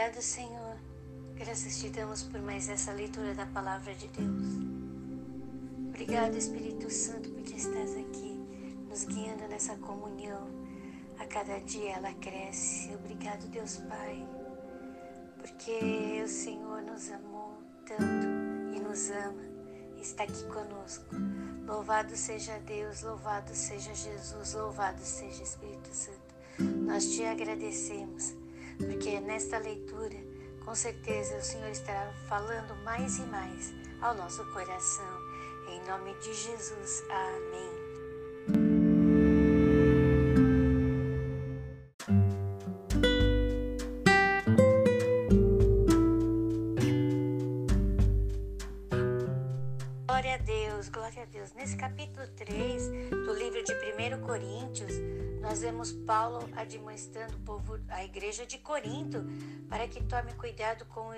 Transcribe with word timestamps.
Obrigado, 0.00 0.22
Senhor. 0.22 0.76
Graças 1.34 1.78
te 1.78 1.90
damos 1.90 2.22
por 2.22 2.40
mais 2.40 2.70
essa 2.70 2.90
leitura 2.90 3.34
da 3.34 3.44
palavra 3.44 3.94
de 3.94 4.08
Deus. 4.08 4.46
Obrigado, 5.88 6.38
Espírito 6.38 6.88
Santo, 6.88 7.28
porque 7.28 7.52
estás 7.52 7.94
aqui 7.98 8.40
nos 8.88 9.04
guiando 9.04 9.46
nessa 9.48 9.76
comunhão. 9.76 10.48
A 11.18 11.26
cada 11.26 11.60
dia 11.60 11.96
ela 11.96 12.14
cresce. 12.14 12.94
Obrigado, 12.94 13.46
Deus 13.48 13.76
Pai, 13.90 14.26
porque 15.36 16.22
o 16.24 16.28
Senhor 16.28 16.80
nos 16.80 17.10
amou 17.10 17.62
tanto 17.84 18.26
e 18.74 18.80
nos 18.80 19.10
ama. 19.10 19.42
Está 20.00 20.22
aqui 20.22 20.44
conosco. 20.46 21.14
Louvado 21.66 22.16
seja 22.16 22.58
Deus, 22.60 23.02
louvado 23.02 23.54
seja 23.54 23.94
Jesus, 23.94 24.54
louvado 24.54 25.04
seja 25.04 25.42
Espírito 25.42 25.90
Santo. 25.92 26.34
Nós 26.86 27.04
te 27.04 27.22
agradecemos, 27.22 28.34
porque 28.86 29.20
nesta 29.20 29.58
leitura 29.58 30.16
com 30.64 30.74
certeza 30.74 31.36
o 31.36 31.42
Senhor 31.42 31.70
estará 31.70 32.12
falando 32.28 32.74
mais 32.84 33.18
e 33.18 33.22
mais 33.22 33.72
ao 34.00 34.14
nosso 34.14 34.44
coração. 34.52 35.18
Em 35.68 35.84
nome 35.88 36.14
de 36.20 36.34
Jesus. 36.34 37.04
Amém. 37.08 37.79
Glória 50.20 50.34
a 50.34 50.44
Deus, 50.44 50.88
glória 50.90 51.22
a 51.22 51.24
Deus. 51.24 51.54
Nesse 51.54 51.74
capítulo 51.78 52.26
3 52.36 53.10
do 53.24 53.32
livro 53.32 53.64
de 53.64 53.72
1 53.72 54.20
Coríntios, 54.20 54.92
nós 55.40 55.62
vemos 55.62 55.92
Paulo 55.92 56.46
admoestando 56.54 57.38
o 57.38 57.40
povo, 57.40 57.80
a 57.88 58.04
igreja 58.04 58.44
de 58.44 58.58
Corinto, 58.58 59.24
para 59.66 59.88
que 59.88 60.04
tome 60.04 60.34
cuidado 60.34 60.84
com 60.84 61.08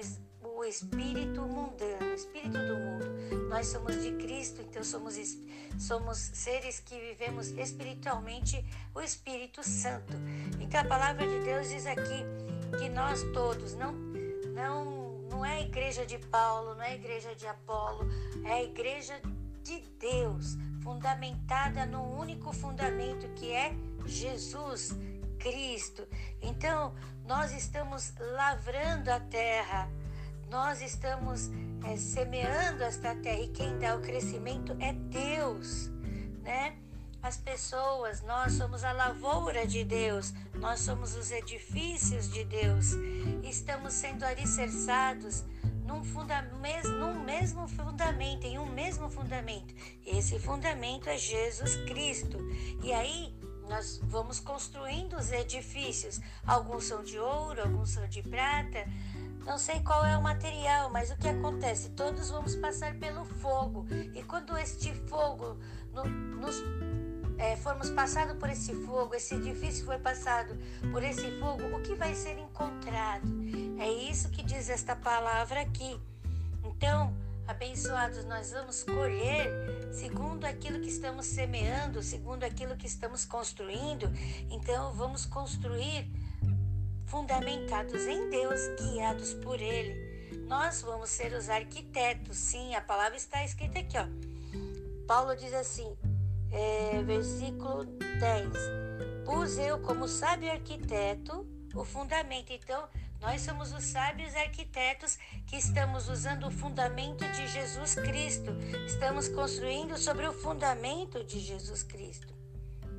o 0.41 0.65
espírito 0.65 1.41
mundano, 1.41 2.13
o 2.13 2.15
espírito 2.15 2.53
do 2.53 2.77
mundo. 2.77 3.49
Nós 3.49 3.67
somos 3.67 4.01
de 4.01 4.13
Cristo, 4.13 4.63
então 4.63 4.85
somos, 4.85 5.17
somos 5.81 6.19
seres 6.19 6.79
que 6.79 6.97
vivemos 6.97 7.51
espiritualmente 7.59 8.65
o 8.95 9.01
Espírito 9.01 9.65
Santo. 9.65 10.13
Então 10.61 10.81
a 10.81 10.85
palavra 10.85 11.27
de 11.27 11.41
Deus 11.41 11.69
diz 11.71 11.87
aqui 11.87 12.25
que 12.79 12.89
nós 12.89 13.21
todos, 13.33 13.75
não, 13.75 13.91
não, 14.55 15.02
não 15.43 15.49
é 15.49 15.57
a 15.57 15.61
igreja 15.61 16.07
de 16.07 16.19
Paulo, 16.19 16.77
não 16.77 16.85
é 16.85 16.91
a 16.91 16.95
igreja 16.95 17.35
de 17.35 17.49
Apolo, 17.49 18.09
é 18.45 18.53
a 18.53 18.63
igreja 18.63 19.21
de 19.65 19.81
Deus, 19.99 20.57
fundamentada 20.85 21.85
no 21.85 22.17
único 22.17 22.53
fundamento 22.53 23.29
que 23.35 23.51
é 23.51 23.75
Jesus 24.07 24.97
Cristo. 25.41 26.07
Então, 26.41 26.95
nós 27.27 27.53
estamos 27.53 28.13
lavrando 28.37 29.11
a 29.11 29.19
terra, 29.19 29.91
nós 30.49 30.81
estamos 30.81 31.51
é, 31.91 31.97
semeando 31.97 32.85
esta 32.85 33.13
terra 33.17 33.41
e 33.41 33.49
quem 33.49 33.77
dá 33.81 33.97
o 33.97 34.01
crescimento 34.01 34.77
é 34.79 34.93
Deus, 34.93 35.89
né? 36.45 36.79
As 37.23 37.37
pessoas, 37.37 38.21
nós 38.23 38.55
somos 38.55 38.83
a 38.83 38.91
lavoura 38.91 39.65
de 39.65 39.85
Deus, 39.85 40.35
nós 40.55 40.81
somos 40.81 41.15
os 41.15 41.31
edifícios 41.31 42.29
de 42.29 42.43
Deus, 42.45 42.95
estamos 43.45 43.93
sendo 43.93 44.25
alicerçados 44.25 45.45
num, 45.87 46.03
funda 46.03 46.43
num 46.43 47.23
mesmo 47.23 47.69
fundamento, 47.69 48.45
em 48.45 48.59
um 48.59 48.67
mesmo 48.67 49.09
fundamento. 49.09 49.73
Esse 50.05 50.39
fundamento 50.41 51.09
é 51.09 51.17
Jesus 51.17 51.77
Cristo. 51.85 52.39
E 52.83 52.93
aí 52.93 53.33
nós 53.69 54.01
vamos 54.05 54.41
construindo 54.41 55.17
os 55.17 55.31
edifícios. 55.31 56.21
Alguns 56.45 56.85
são 56.85 57.05
de 57.05 57.19
ouro, 57.19 57.63
alguns 57.63 57.91
são 57.91 58.07
de 58.09 58.23
prata. 58.23 58.85
Não 59.45 59.59
sei 59.59 59.81
qual 59.81 60.05
é 60.05 60.17
o 60.17 60.23
material, 60.23 60.91
mas 60.91 61.11
o 61.11 61.17
que 61.17 61.29
acontece? 61.29 61.91
Todos 61.91 62.31
vamos 62.31 62.57
passar 62.57 62.95
pelo 62.99 63.25
fogo. 63.25 63.87
E 64.15 64.23
quando 64.23 64.57
este 64.57 64.95
fogo 65.07 65.57
no, 65.93 66.05
nos 66.05 66.63
é, 67.43 67.57
formos 67.57 67.91
passados 67.91 68.37
por 68.39 68.49
esse 68.49 68.73
fogo, 68.87 69.17
esse 69.17 69.35
edifício 69.35 69.85
foi 69.85 69.99
passado 69.99 70.57
por 70.93 71.03
esse 71.03 71.29
fogo, 71.41 71.77
o 71.77 71.83
que 71.83 71.95
vai 71.97 72.15
ser 72.15 72.39
encontrado? 72.39 73.27
É 73.81 73.91
isso 73.91 74.31
que 74.31 74.45
diz 74.45 74.69
esta 74.69 74.95
palavra 74.95 75.61
aqui. 75.61 76.01
Então, 76.65 77.13
abençoados, 77.49 78.25
nós 78.27 78.53
vamos 78.53 78.85
colher 78.85 79.51
segundo 79.93 80.45
aquilo 80.45 80.81
que 80.81 80.89
estamos 80.89 81.27
semeando, 81.27 82.01
segundo 82.01 82.45
aquilo 82.45 82.77
que 82.77 82.87
estamos 82.87 83.25
construindo. 83.25 84.09
Então, 84.49 84.93
vamos 84.95 85.27
construir 85.27 86.09
fundamentados 87.07 88.07
em 88.07 88.31
Deus, 88.31 88.61
guiados 88.81 89.35
por 89.35 89.61
Ele. 89.61 90.39
Nós 90.47 90.81
vamos 90.81 91.11
ser 91.11 91.33
os 91.33 91.49
arquitetos, 91.49 92.37
sim, 92.37 92.77
a 92.77 92.81
palavra 92.81 93.17
está 93.17 93.45
escrita 93.45 93.81
aqui, 93.81 93.99
ó. 93.99 94.07
Paulo 95.09 95.35
diz 95.35 95.53
assim, 95.53 95.93
é, 96.53 97.03
versículo 97.03 97.85
10: 97.85 98.53
Pus 99.25 99.59
eu 99.59 99.81
como 99.81 100.07
sábio 100.07 100.51
arquiteto 100.51 101.47
o 101.75 101.85
fundamento. 101.85 102.53
Então, 102.53 102.89
nós 103.21 103.41
somos 103.43 103.73
os 103.73 103.85
sábios 103.85 104.35
arquitetos 104.35 105.17
que 105.47 105.57
estamos 105.57 106.09
usando 106.09 106.49
o 106.49 106.51
fundamento 106.51 107.25
de 107.33 107.47
Jesus 107.47 107.95
Cristo. 107.95 108.51
Estamos 108.87 109.29
construindo 109.29 109.97
sobre 109.97 110.27
o 110.27 110.33
fundamento 110.33 111.23
de 111.25 111.39
Jesus 111.39 111.83
Cristo, 111.83 112.35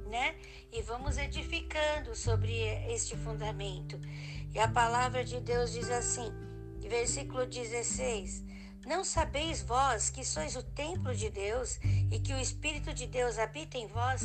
né? 0.09 0.35
E 0.71 0.81
vamos 0.81 1.17
edificando 1.17 2.15
sobre 2.15 2.53
este 2.91 3.17
fundamento. 3.17 3.99
E 4.53 4.59
a 4.59 4.67
palavra 4.67 5.23
de 5.23 5.39
Deus 5.41 5.73
diz 5.73 5.89
assim, 5.89 6.31
versículo 6.79 7.45
16: 7.45 8.43
Não 8.85 9.03
sabeis 9.03 9.61
vós 9.61 10.09
que 10.09 10.25
sois 10.25 10.55
o 10.57 10.63
templo 10.63 11.15
de 11.15 11.29
Deus 11.29 11.79
e 12.11 12.19
que 12.19 12.33
o 12.33 12.39
Espírito 12.39 12.93
de 12.93 13.07
Deus 13.07 13.37
habita 13.37 13.77
em 13.77 13.87
vós? 13.87 14.23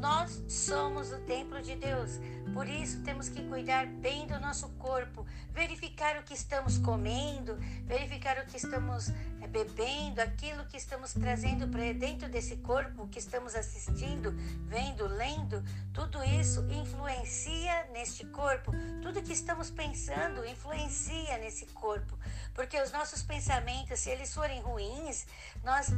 Nós 0.00 0.42
somos 0.46 1.10
o 1.10 1.18
templo 1.20 1.60
de 1.62 1.74
Deus. 1.74 2.20
Por 2.52 2.68
isso 2.68 3.02
temos 3.02 3.28
que 3.28 3.42
cuidar 3.48 3.86
bem 3.86 4.26
do 4.26 4.38
nosso 4.38 4.68
corpo, 4.78 5.26
verificar 5.50 6.18
o 6.18 6.22
que 6.22 6.34
estamos 6.34 6.78
comendo, 6.78 7.56
verificar 7.84 8.38
o 8.38 8.46
que 8.46 8.56
estamos 8.56 9.08
eh, 9.08 9.46
bebendo, 9.48 10.20
aquilo 10.20 10.64
que 10.66 10.76
estamos 10.76 11.12
trazendo 11.12 11.66
para 11.68 11.92
dentro 11.92 12.28
desse 12.28 12.56
corpo, 12.58 13.02
o 13.02 13.08
que 13.08 13.18
estamos 13.18 13.54
assistindo, 13.54 14.32
vendo, 14.64 15.06
lendo, 15.06 15.62
tudo 15.92 16.22
isso 16.24 16.66
influencia 16.70 17.86
neste 17.92 18.24
corpo. 18.26 18.72
Tudo 19.02 19.22
que 19.22 19.32
estamos 19.32 19.70
pensando 19.70 20.44
influencia 20.46 21.38
nesse 21.38 21.66
corpo, 21.66 22.18
porque 22.54 22.80
os 22.80 22.92
nossos 22.92 23.22
pensamentos, 23.22 24.00
se 24.00 24.10
eles 24.10 24.32
forem 24.32 24.60
ruins, 24.60 25.26
nós 25.64 25.90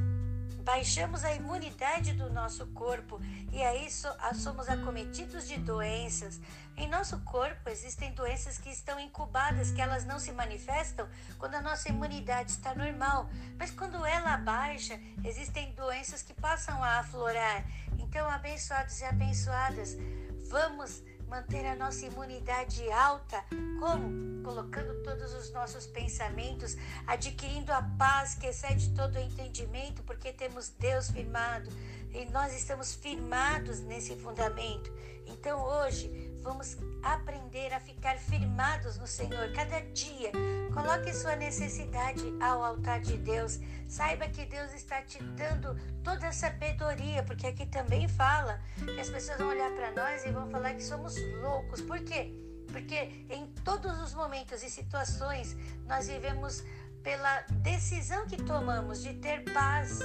baixamos 0.69 1.25
a 1.25 1.33
imunidade 1.33 2.12
do 2.12 2.31
nosso 2.31 2.67
corpo 2.67 3.19
e 3.51 3.62
aí 3.62 3.89
somos 4.34 4.69
acometidos 4.69 5.49
de 5.49 5.56
doenças. 5.56 6.39
Em 6.77 6.87
nosso 6.87 7.19
corpo 7.21 7.71
existem 7.71 8.12
doenças 8.12 8.59
que 8.59 8.69
estão 8.69 9.01
incubadas, 9.01 9.71
que 9.71 9.81
elas 9.81 10.05
não 10.05 10.19
se 10.19 10.31
manifestam 10.31 11.09
quando 11.39 11.55
a 11.55 11.62
nossa 11.62 11.89
imunidade 11.89 12.51
está 12.51 12.75
normal, 12.75 13.31
mas 13.59 13.71
quando 13.71 14.05
ela 14.05 14.37
baixa, 14.37 15.01
existem 15.25 15.73
doenças 15.73 16.21
que 16.21 16.34
passam 16.34 16.85
a 16.85 16.99
aflorar. 16.99 17.65
Então, 17.99 18.29
abençoados 18.29 19.00
e 19.00 19.06
abençoadas, 19.06 19.97
vamos 20.50 21.03
manter 21.28 21.66
a 21.66 21.77
nossa 21.77 22.06
imunidade 22.06 22.91
alta. 22.91 23.44
Como? 23.78 24.43
Colocando 24.43 25.03
todos 25.03 25.34
os 25.34 25.53
nossos 25.53 25.87
pensamentos, 25.87 26.77
adquirindo 27.06 27.72
a 27.72 27.83
paz 27.99 28.34
que 28.34 28.47
excede 28.47 28.91
todo 28.94 29.16
o 29.16 29.19
entendimento, 29.19 30.03
porque 30.03 30.33
temos 30.33 30.71
Deus 30.71 31.11
firmado 31.11 31.69
e 32.12 32.25
nós 32.27 32.55
estamos 32.55 32.94
firmados 32.94 33.81
nesse 33.81 34.17
fundamento. 34.17 34.91
Então 35.26 35.62
hoje 35.62 36.28
vamos 36.43 36.76
aprender 37.02 37.73
a 37.73 37.81
ficar 37.81 38.19
firmados 38.19 38.99
no 38.99 39.06
Senhor 39.06 39.52
cada 39.52 39.81
dia. 39.93 40.32
Coloque 40.73 41.12
sua 41.12 41.37
necessidade 41.37 42.23
ao 42.40 42.62
altar 42.62 43.00
de 43.00 43.17
Deus. 43.19 43.58
Saiba 43.87 44.29
que 44.29 44.44
Deus 44.44 44.73
está 44.73 45.02
te 45.02 45.23
dando 45.23 45.75
toda 46.02 46.29
a 46.29 46.32
sabedoria, 46.32 47.23
porque 47.23 47.46
aqui 47.46 47.67
também 47.67 48.08
fala 48.08 48.61
que 48.76 49.00
as 49.00 49.08
pessoas 49.08 49.38
vão 49.38 49.49
olhar 49.49 49.70
para 49.73 49.90
nós 49.93 50.25
e 50.25 50.31
vão 50.31 50.49
falar 50.50 50.75
que 50.75 50.82
somos 50.82 51.14
loucos. 51.40 51.81
Por 51.81 52.00
quê? 52.00 52.32
Porque 52.70 53.25
em 53.31 53.46
todos 53.64 53.99
os 54.00 54.14
momentos 54.14 54.62
e 54.62 54.70
situações 54.70 55.56
nós 55.87 56.08
vivemos 56.08 56.62
pela 57.08 57.40
decisão 57.62 58.26
que 58.26 58.37
tomamos 58.37 59.02
de 59.02 59.14
ter 59.14 59.43
paz 59.55 60.00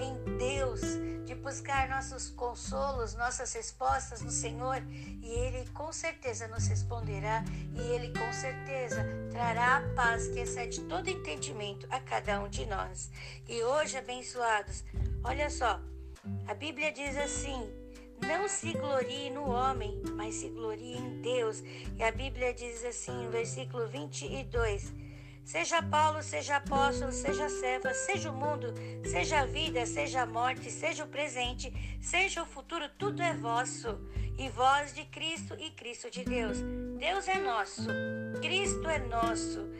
em 0.00 0.38
Deus, 0.38 0.80
de 1.26 1.34
buscar 1.34 1.86
nossos 1.86 2.30
consolos, 2.30 3.14
nossas 3.14 3.52
respostas 3.52 4.22
no 4.22 4.30
Senhor, 4.30 4.82
e 4.88 5.28
Ele 5.28 5.68
com 5.72 5.92
certeza 5.92 6.48
nos 6.48 6.66
responderá, 6.66 7.44
e 7.74 7.80
Ele 7.92 8.18
com 8.18 8.32
certeza 8.32 9.04
trará 9.30 9.76
a 9.76 9.94
paz 9.94 10.28
que 10.28 10.40
excede 10.40 10.80
todo 10.84 11.10
entendimento 11.10 11.86
a 11.90 12.00
cada 12.00 12.40
um 12.40 12.48
de 12.48 12.64
nós. 12.64 13.10
E 13.46 13.62
hoje, 13.62 13.98
abençoados, 13.98 14.82
olha 15.22 15.50
só, 15.50 15.78
a 16.46 16.54
Bíblia 16.54 16.90
diz 16.90 17.18
assim: 17.18 17.70
Não 18.26 18.48
se 18.48 18.72
glorie 18.72 19.28
no 19.28 19.50
homem, 19.50 20.00
mas 20.14 20.36
se 20.36 20.48
glorie 20.48 20.96
em 20.96 21.20
Deus. 21.20 21.62
E 21.98 22.02
a 22.02 22.10
Bíblia 22.10 22.54
diz 22.54 22.82
assim, 22.82 23.12
no 23.12 23.30
versículo 23.30 23.86
22. 23.88 25.04
Seja 25.46 25.80
Paulo, 25.80 26.24
seja 26.24 26.56
apóstolo, 26.56 27.12
seja 27.12 27.48
serva, 27.48 27.94
seja 27.94 28.32
o 28.32 28.34
mundo, 28.34 28.74
seja 29.04 29.42
a 29.42 29.46
vida, 29.46 29.86
seja 29.86 30.22
a 30.22 30.26
morte, 30.26 30.72
seja 30.72 31.04
o 31.04 31.06
presente, 31.06 31.72
seja 32.00 32.42
o 32.42 32.46
futuro, 32.46 32.88
tudo 32.98 33.22
é 33.22 33.32
vosso. 33.32 33.96
E 34.36 34.48
vós 34.50 34.92
de 34.92 35.04
Cristo 35.04 35.54
e 35.58 35.70
Cristo 35.70 36.10
de 36.10 36.24
Deus. 36.24 36.58
Deus 36.98 37.28
é 37.28 37.38
nosso, 37.38 37.86
Cristo 38.42 38.88
é 38.88 38.98
nosso. 38.98 39.70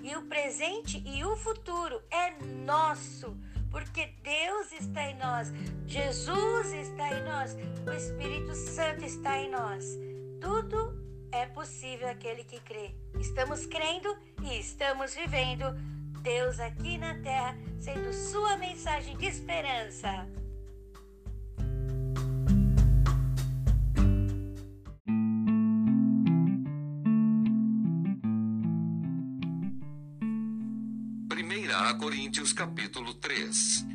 E 0.00 0.14
o 0.14 0.22
presente 0.22 1.02
e 1.04 1.24
o 1.24 1.36
futuro 1.36 2.00
é 2.08 2.30
nosso 2.64 3.36
porque 3.68 4.06
Deus 4.22 4.72
está 4.72 5.10
em 5.10 5.18
nós, 5.18 5.52
Jesus 5.86 6.72
está 6.72 7.12
em 7.12 7.24
nós, 7.24 7.56
o 7.86 7.92
Espírito 7.92 8.54
Santo 8.54 9.04
está 9.04 9.36
em 9.36 9.50
nós. 9.50 9.84
Tudo 10.40 11.05
é 11.36 11.46
possível 11.46 12.08
aquele 12.08 12.44
que 12.44 12.58
crê. 12.60 12.94
Estamos 13.20 13.66
crendo 13.66 14.16
e 14.42 14.58
estamos 14.58 15.14
vivendo 15.14 15.64
Deus 16.22 16.58
aqui 16.58 16.98
na 16.98 17.14
terra, 17.22 17.56
sendo 17.78 18.12
sua 18.12 18.56
mensagem 18.56 19.16
de 19.16 19.26
esperança. 19.26 20.26
Coríntios 31.98 32.52
capítulo 32.52 33.14
3. 33.14 33.86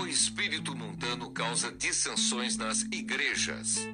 O 0.00 0.06
espírito 0.06 0.74
mundano 0.74 1.30
causa 1.30 1.70
dissensões 1.70 2.56
nas 2.56 2.82
igrejas. 2.82 3.86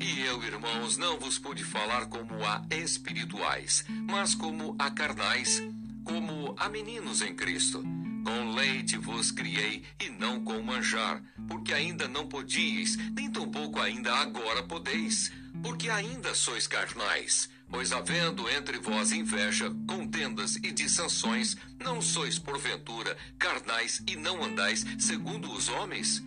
E 0.00 0.22
eu, 0.22 0.42
irmãos, 0.42 0.96
não 0.96 1.20
vos 1.20 1.38
pude 1.38 1.62
falar 1.62 2.06
como 2.06 2.42
a 2.46 2.64
espirituais, 2.70 3.84
mas 4.08 4.34
como 4.34 4.74
a 4.78 4.90
carnais, 4.90 5.62
como 6.02 6.54
a 6.58 6.70
meninos 6.70 7.20
em 7.20 7.34
Cristo. 7.34 7.84
Com 8.24 8.54
leite 8.54 8.96
vos 8.96 9.30
criei 9.30 9.84
e 10.00 10.08
não 10.08 10.42
com 10.42 10.62
manjar, 10.62 11.22
porque 11.46 11.74
ainda 11.74 12.08
não 12.08 12.26
podíeis, 12.26 12.96
nem 13.14 13.30
tampouco 13.30 13.78
ainda 13.78 14.14
agora 14.14 14.62
podeis, 14.62 15.30
porque 15.62 15.90
ainda 15.90 16.34
sois 16.34 16.66
carnais. 16.66 17.50
Pois 17.68 17.92
havendo 17.92 18.48
entre 18.48 18.78
vós 18.78 19.12
inveja, 19.12 19.70
contendas 19.86 20.56
e 20.56 20.72
dissensões, 20.72 21.56
não 21.78 22.00
sois 22.00 22.38
porventura 22.38 23.16
carnais 23.38 24.02
e 24.06 24.16
não 24.16 24.42
andais 24.42 24.84
segundo 24.98 25.52
os 25.52 25.68
homens? 25.68 26.22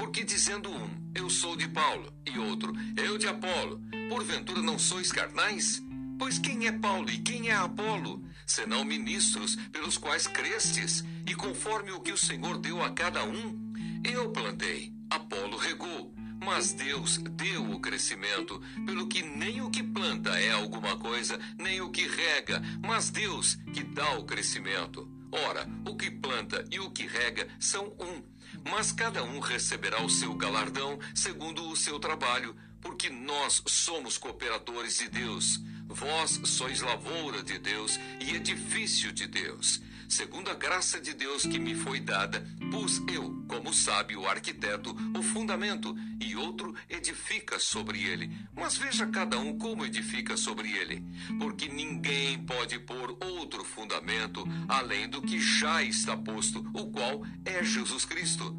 Porque 0.00 0.24
dizendo 0.24 0.70
um, 0.70 0.88
eu 1.14 1.28
sou 1.28 1.54
de 1.54 1.68
Paulo, 1.68 2.10
e 2.24 2.38
outro, 2.38 2.72
eu 2.96 3.18
de 3.18 3.26
Apolo, 3.26 3.82
porventura 4.08 4.62
não 4.62 4.78
sois 4.78 5.12
carnais? 5.12 5.82
Pois 6.18 6.38
quem 6.38 6.66
é 6.66 6.72
Paulo 6.72 7.10
e 7.10 7.18
quem 7.18 7.50
é 7.50 7.54
Apolo? 7.54 8.24
Senão 8.46 8.82
ministros 8.82 9.56
pelos 9.70 9.98
quais 9.98 10.26
crestes, 10.26 11.04
e 11.28 11.34
conforme 11.34 11.90
o 11.90 12.00
que 12.00 12.12
o 12.12 12.16
Senhor 12.16 12.56
deu 12.56 12.82
a 12.82 12.88
cada 12.92 13.22
um, 13.24 13.74
eu 14.02 14.30
plantei, 14.30 14.90
Apolo 15.10 15.58
regou 15.58 16.14
mas 16.42 16.72
Deus 16.72 17.18
deu 17.18 17.70
o 17.70 17.78
crescimento, 17.78 18.62
pelo 18.86 19.06
que 19.06 19.22
nem 19.22 19.60
o 19.60 19.70
que 19.70 19.82
planta 19.82 20.30
é 20.40 20.50
alguma 20.50 20.96
coisa, 20.96 21.38
nem 21.58 21.82
o 21.82 21.90
que 21.90 22.08
rega, 22.08 22.62
mas 22.82 23.10
Deus 23.10 23.56
que 23.74 23.82
dá 23.82 24.14
o 24.14 24.24
crescimento. 24.24 25.06
Ora, 25.30 25.68
o 25.86 25.94
que 25.94 26.10
planta 26.10 26.64
e 26.70 26.80
o 26.80 26.90
que 26.90 27.06
rega 27.06 27.46
são 27.58 27.94
um, 28.00 28.22
mas 28.68 28.92
cada 28.92 29.22
um 29.22 29.38
receberá 29.38 30.02
o 30.02 30.10
seu 30.10 30.34
galardão 30.34 30.98
segundo 31.14 31.68
o 31.68 31.76
seu 31.76 31.98
trabalho, 31.98 32.54
porque 32.80 33.10
nós 33.10 33.62
somos 33.66 34.18
cooperadores 34.18 34.98
de 34.98 35.08
Deus. 35.08 35.60
Vós 35.86 36.40
sois 36.44 36.80
lavoura 36.80 37.42
de 37.42 37.58
Deus 37.58 37.98
e 38.20 38.34
edifício 38.36 39.12
de 39.12 39.26
Deus. 39.26 39.80
Segundo 40.10 40.50
a 40.50 40.54
graça 40.54 41.00
de 41.00 41.14
Deus 41.14 41.46
que 41.46 41.56
me 41.56 41.72
foi 41.72 42.00
dada, 42.00 42.44
pus 42.68 43.00
eu, 43.14 43.44
como 43.46 43.72
sábio 43.72 44.26
arquiteto, 44.26 44.90
o 45.16 45.22
fundamento, 45.22 45.96
e 46.20 46.34
outro 46.34 46.74
edifica 46.88 47.60
sobre 47.60 48.02
ele. 48.02 48.28
Mas 48.52 48.76
veja 48.76 49.06
cada 49.06 49.38
um 49.38 49.56
como 49.56 49.86
edifica 49.86 50.36
sobre 50.36 50.72
ele. 50.72 51.06
Porque 51.38 51.68
ninguém 51.68 52.42
pode 52.42 52.76
pôr 52.80 53.16
outro 53.20 53.64
fundamento 53.64 54.44
além 54.68 55.08
do 55.08 55.22
que 55.22 55.38
já 55.38 55.80
está 55.80 56.16
posto, 56.16 56.58
o 56.74 56.90
qual 56.90 57.24
é 57.44 57.62
Jesus 57.62 58.04
Cristo. 58.04 58.52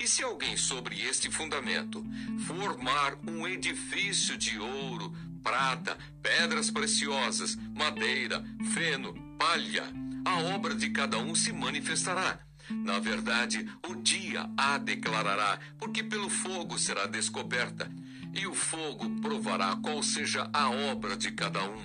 E 0.00 0.08
se 0.08 0.24
alguém 0.24 0.56
sobre 0.56 1.00
este 1.00 1.30
fundamento 1.30 2.04
formar 2.44 3.16
um 3.24 3.46
edifício 3.46 4.36
de 4.36 4.58
ouro, 4.58 5.14
prata, 5.44 5.96
pedras 6.20 6.72
preciosas, 6.72 7.54
madeira, 7.72 8.44
feno, 8.74 9.14
palha, 9.38 10.07
a 10.28 10.54
obra 10.54 10.74
de 10.74 10.90
cada 10.90 11.18
um 11.18 11.34
se 11.34 11.52
manifestará. 11.52 12.38
Na 12.70 12.98
verdade, 12.98 13.66
o 13.88 13.94
dia 13.94 14.48
a 14.58 14.76
declarará, 14.76 15.58
porque 15.78 16.02
pelo 16.02 16.28
fogo 16.28 16.78
será 16.78 17.06
descoberta, 17.06 17.90
e 18.34 18.46
o 18.46 18.54
fogo 18.54 19.08
provará 19.22 19.74
qual 19.76 20.02
seja 20.02 20.50
a 20.52 20.68
obra 20.68 21.16
de 21.16 21.30
cada 21.30 21.64
um. 21.64 21.82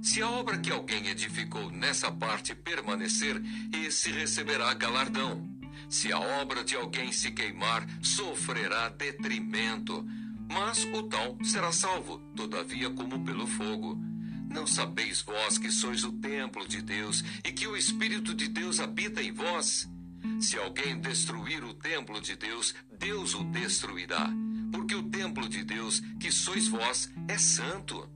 Se 0.00 0.22
a 0.22 0.30
obra 0.30 0.58
que 0.58 0.70
alguém 0.70 1.08
edificou 1.08 1.70
nessa 1.70 2.10
parte 2.10 2.54
permanecer, 2.54 3.42
esse 3.72 4.12
receberá 4.12 4.72
galardão. 4.74 5.48
Se 5.88 6.12
a 6.12 6.20
obra 6.20 6.62
de 6.62 6.76
alguém 6.76 7.10
se 7.10 7.32
queimar, 7.32 7.84
sofrerá 8.00 8.88
detrimento. 8.90 10.06
Mas 10.48 10.84
o 10.84 11.02
tal 11.04 11.36
será 11.42 11.72
salvo, 11.72 12.18
todavia, 12.36 12.90
como 12.90 13.24
pelo 13.24 13.46
fogo. 13.46 14.11
Não 14.52 14.66
sabeis 14.66 15.22
vós 15.22 15.56
que 15.56 15.70
sois 15.70 16.04
o 16.04 16.12
templo 16.12 16.68
de 16.68 16.82
Deus 16.82 17.24
e 17.42 17.50
que 17.52 17.66
o 17.66 17.76
Espírito 17.76 18.34
de 18.34 18.48
Deus 18.48 18.80
habita 18.80 19.22
em 19.22 19.32
vós? 19.32 19.88
Se 20.40 20.58
alguém 20.58 21.00
destruir 21.00 21.64
o 21.64 21.72
templo 21.72 22.20
de 22.20 22.36
Deus, 22.36 22.74
Deus 22.98 23.34
o 23.34 23.44
destruirá, 23.44 24.30
porque 24.70 24.94
o 24.94 25.02
templo 25.02 25.48
de 25.48 25.64
Deus, 25.64 26.00
que 26.20 26.30
sois 26.30 26.68
vós, 26.68 27.10
é 27.26 27.38
santo. 27.38 28.08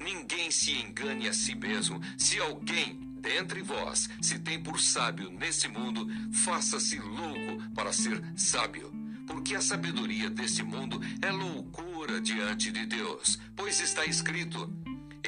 Ninguém 0.00 0.50
se 0.50 0.72
engane 0.72 1.28
a 1.28 1.32
si 1.34 1.54
mesmo. 1.54 2.00
Se 2.16 2.40
alguém 2.40 2.98
dentre 3.20 3.62
vós 3.62 4.08
se 4.20 4.38
tem 4.38 4.62
por 4.62 4.80
sábio 4.80 5.30
nesse 5.30 5.68
mundo, 5.68 6.08
faça-se 6.32 6.98
louco 6.98 7.62
para 7.74 7.92
ser 7.92 8.22
sábio. 8.36 8.90
Porque 9.26 9.54
a 9.54 9.60
sabedoria 9.60 10.28
deste 10.28 10.62
mundo 10.62 11.00
é 11.22 11.30
loucura 11.30 12.20
diante 12.20 12.70
de 12.70 12.84
Deus, 12.86 13.38
pois 13.56 13.80
está 13.80 14.04
escrito: 14.04 14.70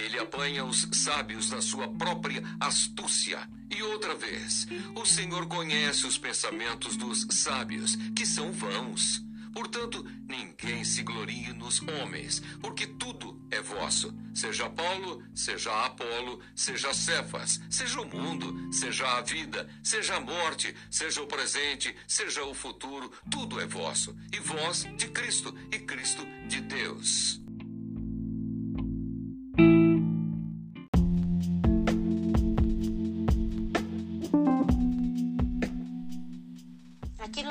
ele 0.07 0.19
apanha 0.21 0.65
os 0.65 0.89
sábios 0.93 1.51
na 1.51 1.61
sua 1.61 1.89
própria 1.89 2.43
astúcia. 2.61 3.49
E 3.69 3.83
outra 3.83 4.15
vez, 4.15 4.67
o 4.95 5.05
Senhor 5.05 5.47
conhece 5.49 6.07
os 6.07 6.17
pensamentos 6.17 6.97
dos 6.97 7.27
sábios, 7.31 7.97
que 8.15 8.25
são 8.25 8.53
vãos. 8.53 9.25
Portanto, 9.53 10.07
ninguém 10.29 10.85
se 10.85 11.03
glorie 11.03 11.53
nos 11.55 11.81
homens, 11.83 12.41
porque 12.61 12.87
tudo 12.87 13.41
é 13.51 13.61
vosso. 13.61 14.15
Seja 14.35 14.69
Paulo, 14.71 15.25
seja 15.35 15.73
Apolo, 15.87 16.41
seja 16.55 16.95
Cefas, 16.95 17.61
seja 17.69 18.01
o 18.01 18.07
mundo, 18.07 18.73
seja 18.73 19.09
a 19.09 19.23
vida, 19.23 19.69
seja 19.83 20.17
a 20.17 20.21
morte, 20.21 20.75
seja 20.91 21.23
o 21.23 21.27
presente, 21.27 21.97
seja 22.07 22.45
o 22.45 22.55
futuro, 22.55 23.11
tudo 23.31 23.59
é 23.59 23.67
vosso. 23.67 24.15
E 24.33 24.39
vós 24.39 24.87
de 24.97 25.09
Cristo, 25.09 25.53
e 25.73 25.79
Cristo 25.79 26.25
de 26.47 26.61
Deus. 26.61 27.46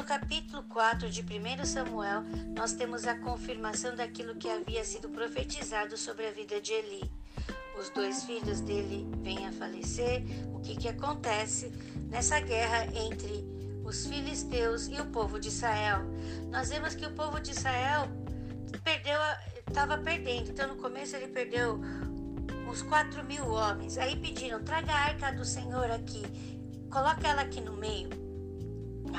Capítulo 0.05 0.61
4 0.69 1.09
de 1.09 1.21
1 1.21 1.65
Samuel, 1.65 2.21
nós 2.55 2.73
temos 2.73 3.07
a 3.07 3.15
confirmação 3.15 3.95
daquilo 3.95 4.35
que 4.35 4.47
havia 4.47 4.83
sido 4.83 5.09
profetizado 5.09 5.97
sobre 5.97 6.27
a 6.27 6.31
vida 6.31 6.61
de 6.61 6.73
Eli. 6.73 7.11
Os 7.79 7.89
dois 7.89 8.23
filhos 8.23 8.61
dele 8.61 9.09
vêm 9.23 9.47
a 9.47 9.51
falecer. 9.51 10.23
O 10.53 10.59
que, 10.59 10.75
que 10.75 10.87
acontece 10.87 11.71
nessa 12.07 12.39
guerra 12.39 12.85
entre 12.93 13.43
os 13.83 14.05
filisteus 14.05 14.87
e 14.87 15.01
o 15.01 15.07
povo 15.07 15.39
de 15.39 15.47
Israel? 15.47 16.01
Nós 16.51 16.69
vemos 16.69 16.93
que 16.93 17.07
o 17.07 17.11
povo 17.11 17.39
de 17.39 17.49
Israel 17.49 18.07
perdeu, 18.83 19.19
estava 19.67 19.97
perdendo. 19.97 20.51
Então, 20.51 20.67
no 20.67 20.75
começo, 20.75 21.15
ele 21.15 21.29
perdeu 21.29 21.81
uns 22.69 22.83
4 22.83 23.23
mil 23.23 23.47
homens. 23.49 23.97
Aí 23.97 24.15
pediram: 24.15 24.63
traga 24.63 24.91
a 24.91 24.99
arca 25.05 25.31
do 25.31 25.43
Senhor 25.43 25.89
aqui, 25.89 26.21
coloca 26.91 27.27
ela 27.27 27.41
aqui 27.41 27.59
no 27.59 27.75
meio. 27.75 28.24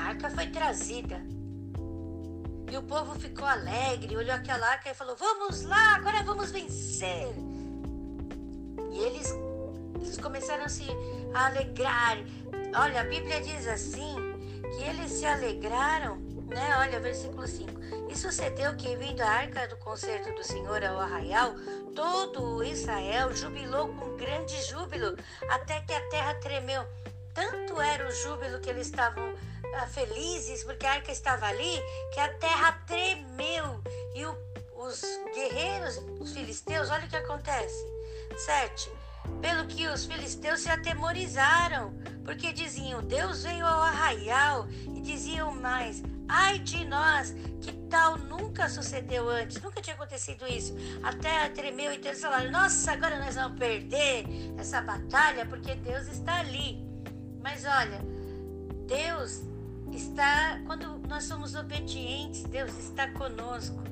Arca 0.01 0.29
foi 0.29 0.47
trazida. 0.47 1.21
E 2.69 2.77
o 2.77 2.83
povo 2.83 3.17
ficou 3.19 3.45
alegre, 3.45 4.17
olhou 4.17 4.35
aquela 4.35 4.67
arca 4.67 4.89
e 4.89 4.93
falou: 4.93 5.15
Vamos 5.15 5.63
lá, 5.63 5.95
agora 5.95 6.23
vamos 6.23 6.51
vencer. 6.51 7.27
E 8.91 8.99
eles, 8.99 9.33
eles 10.01 10.17
começaram 10.17 10.65
a 10.65 10.69
se 10.69 10.85
alegrar. 11.33 12.17
Olha, 12.75 13.01
a 13.01 13.03
Bíblia 13.05 13.41
diz 13.41 13.67
assim: 13.67 14.15
que 14.75 14.83
eles 14.83 15.11
se 15.11 15.25
alegraram 15.25 16.27
né? 16.47 16.77
Olha, 16.79 16.99
versículo 16.99 17.47
5. 17.47 17.71
E 18.09 18.15
sucedeu 18.15 18.75
que, 18.75 18.95
vindo 18.95 19.21
a 19.21 19.29
arca 19.29 19.67
do 19.67 19.77
concerto 19.77 20.33
do 20.33 20.43
Senhor 20.43 20.83
ao 20.83 20.99
arraial, 20.99 21.53
todo 21.93 22.63
Israel 22.63 23.33
jubilou 23.35 23.89
com 23.89 24.15
grande 24.15 24.59
júbilo, 24.63 25.15
até 25.49 25.81
que 25.81 25.93
a 25.93 26.09
terra 26.09 26.33
tremeu. 26.35 26.85
Tanto 27.33 27.79
era 27.79 28.07
o 28.07 28.11
júbilo 28.11 28.59
que 28.59 28.69
eles 28.69 28.87
estavam 28.87 29.33
felizes, 29.87 30.63
porque 30.63 30.85
a 30.85 30.93
arca 30.93 31.11
estava 31.11 31.45
ali, 31.47 31.81
que 32.13 32.19
a 32.19 32.33
terra 32.35 32.71
tremeu. 32.85 33.81
E 34.13 34.25
o, 34.25 34.37
os 34.75 35.01
guerreiros, 35.33 35.97
os 36.19 36.33
filisteus, 36.33 36.89
olha 36.89 37.05
o 37.05 37.09
que 37.09 37.15
acontece. 37.15 37.85
7. 38.45 38.91
Pelo 39.41 39.67
que 39.67 39.87
os 39.87 40.05
filisteus 40.05 40.61
se 40.61 40.69
atemorizaram, 40.69 41.93
porque 42.23 42.53
diziam: 42.53 43.03
Deus 43.03 43.43
veio 43.43 43.65
ao 43.65 43.81
arraial, 43.81 44.67
e 44.95 45.01
diziam 45.01 45.51
mais: 45.53 46.01
Ai 46.29 46.59
de 46.59 46.83
nós, 46.85 47.33
que 47.61 47.71
tal 47.89 48.17
nunca 48.17 48.67
sucedeu 48.69 49.29
antes, 49.29 49.61
nunca 49.61 49.81
tinha 49.81 49.95
acontecido 49.95 50.45
isso. 50.47 50.75
A 51.03 51.13
terra 51.13 51.49
tremeu 51.49 51.91
e 51.91 51.95
eles 51.95 52.21
falaram: 52.21 52.51
Nossa, 52.51 52.91
agora 52.91 53.19
nós 53.19 53.35
vamos 53.35 53.57
perder 53.57 54.25
essa 54.57 54.81
batalha 54.81 55.45
porque 55.45 55.75
Deus 55.75 56.07
está 56.07 56.39
ali. 56.39 56.85
Mas 57.41 57.63
olha, 57.65 58.01
Deus 58.87 59.41
está, 59.97 60.61
quando 60.65 60.99
nós 61.07 61.23
somos 61.23 61.55
obedientes, 61.55 62.43
Deus 62.43 62.71
está 62.77 63.11
conosco. 63.11 63.83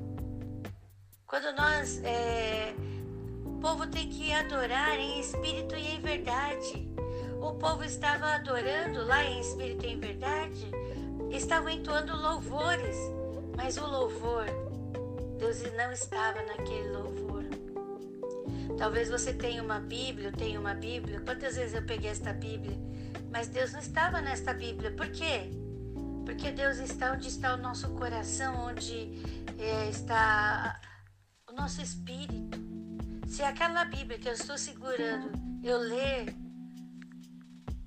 Quando 1.26 1.54
nós, 1.56 2.00
é, 2.04 2.72
o 3.44 3.58
povo 3.60 3.86
tem 3.88 4.08
que 4.08 4.32
adorar 4.32 4.98
em 4.98 5.20
espírito 5.20 5.74
e 5.74 5.96
em 5.96 6.00
verdade. 6.00 6.88
O 7.40 7.54
povo 7.54 7.84
estava 7.84 8.34
adorando 8.34 9.04
lá 9.04 9.24
em 9.24 9.40
espírito 9.40 9.84
e 9.84 9.92
em 9.92 10.00
verdade 10.00 10.70
estavam 11.30 11.68
entoando 11.68 12.16
louvores, 12.16 12.96
mas 13.56 13.76
o 13.76 13.86
louvor, 13.86 14.46
Deus 15.38 15.62
não 15.76 15.92
estava 15.92 16.40
naquele 16.42 16.88
louvor. 16.88 17.44
Talvez 18.78 19.10
você 19.10 19.32
tenha 19.32 19.62
uma 19.62 19.80
Bíblia, 19.80 20.32
tenha 20.32 20.58
uma 20.60 20.74
Bíblia. 20.74 21.20
Quantas 21.20 21.56
vezes 21.56 21.74
eu 21.74 21.82
peguei 21.82 22.10
esta 22.10 22.32
Bíblia? 22.32 22.76
Mas 23.30 23.48
Deus 23.48 23.72
não 23.72 23.80
estava 23.80 24.20
nesta 24.20 24.54
Bíblia. 24.54 24.92
Por 24.92 25.08
quê? 25.08 25.50
Porque 26.26 26.50
Deus 26.50 26.78
está 26.78 27.12
onde 27.12 27.28
está 27.28 27.54
o 27.54 27.56
nosso 27.56 27.88
coração, 27.90 28.66
onde 28.66 29.12
é, 29.58 29.88
está 29.88 30.78
o 31.48 31.52
nosso 31.52 31.80
espírito. 31.80 32.58
Se 33.28 33.44
aquela 33.44 33.84
Bíblia 33.84 34.18
que 34.18 34.28
eu 34.28 34.32
estou 34.32 34.58
segurando 34.58 35.30
eu 35.62 35.78
ler 35.78 36.34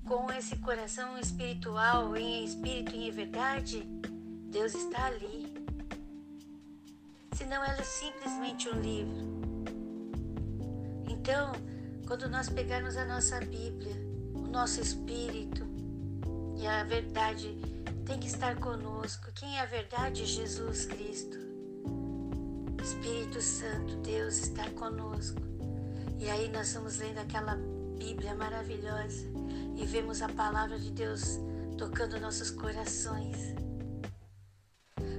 com 0.06 0.32
esse 0.32 0.56
coração 0.56 1.18
espiritual, 1.18 2.16
em 2.16 2.44
espírito 2.44 2.96
e 2.96 3.08
em 3.08 3.10
verdade, 3.10 3.82
Deus 4.50 4.74
está 4.74 5.06
ali. 5.06 5.54
Senão 7.34 7.62
ela 7.62 7.78
é 7.78 7.84
simplesmente 7.84 8.68
um 8.70 8.80
livro. 8.80 9.40
Então, 11.08 11.52
quando 12.06 12.28
nós 12.28 12.48
pegarmos 12.48 12.96
a 12.96 13.04
nossa 13.04 13.38
Bíblia, 13.40 13.94
o 14.34 14.46
nosso 14.46 14.80
espírito 14.80 15.69
e 16.60 16.66
a 16.66 16.84
verdade 16.84 17.58
tem 18.04 18.18
que 18.18 18.26
estar 18.26 18.54
conosco. 18.56 19.32
Quem 19.34 19.56
é 19.56 19.62
a 19.62 19.66
verdade? 19.66 20.26
Jesus 20.26 20.84
Cristo. 20.84 21.38
Espírito 22.82 23.40
Santo, 23.40 23.96
Deus 23.96 24.36
está 24.36 24.68
conosco. 24.70 25.40
E 26.18 26.28
aí 26.28 26.50
nós 26.50 26.66
estamos 26.66 26.98
lendo 26.98 27.18
aquela 27.18 27.56
Bíblia 27.98 28.34
maravilhosa 28.34 29.26
e 29.74 29.86
vemos 29.86 30.20
a 30.20 30.28
palavra 30.28 30.78
de 30.78 30.90
Deus 30.90 31.40
tocando 31.78 32.20
nossos 32.20 32.50
corações. 32.50 33.54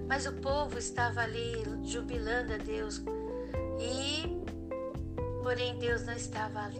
Mas 0.07 0.27
o 0.27 0.33
povo 0.33 0.77
estava 0.77 1.21
ali 1.21 1.63
jubilando 1.83 2.53
a 2.53 2.57
Deus 2.57 3.01
e, 3.79 4.43
porém, 5.41 5.79
Deus 5.79 6.03
não 6.03 6.13
estava 6.13 6.65
ali. 6.65 6.79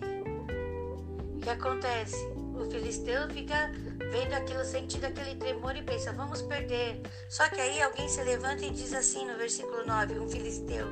O 1.36 1.40
que 1.40 1.50
acontece? 1.50 2.18
O 2.54 2.70
filisteu 2.70 3.28
fica 3.30 3.72
vendo 4.12 4.34
aquilo, 4.34 4.64
sentindo 4.66 5.08
aquele 5.08 5.36
tremor 5.36 5.76
e 5.76 5.82
pensa: 5.82 6.12
vamos 6.12 6.42
perder. 6.42 7.02
Só 7.30 7.48
que 7.50 7.60
aí 7.60 7.82
alguém 7.82 8.08
se 8.08 8.22
levanta 8.22 8.66
e 8.66 8.70
diz 8.70 8.94
assim 8.94 9.26
no 9.26 9.38
versículo 9.38 9.86
9: 9.86 10.20
um 10.20 10.30
filisteu: 10.30 10.88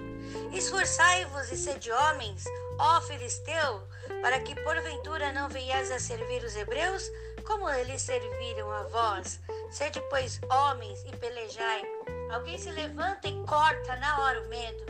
Esforçai-vos 0.53 1.51
e 1.51 1.57
sede 1.57 1.91
homens, 1.91 2.45
ó 2.79 3.01
filisteu, 3.01 3.83
para 4.21 4.39
que 4.39 4.55
porventura 4.63 5.31
não 5.33 5.49
venhais 5.49 5.91
a 5.91 5.99
servir 5.99 6.43
os 6.43 6.55
hebreus, 6.55 7.03
como 7.45 7.69
eles 7.69 8.01
serviram 8.01 8.71
a 8.71 8.83
vós. 8.83 9.39
Sede, 9.69 10.01
pois, 10.09 10.39
homens 10.49 11.03
e 11.05 11.15
pelejai. 11.17 11.83
Alguém 12.31 12.57
se 12.57 12.71
levanta 12.71 13.27
e 13.27 13.45
corta 13.45 13.95
na 13.97 14.21
hora 14.21 14.41
o 14.41 14.49
medo. 14.49 14.85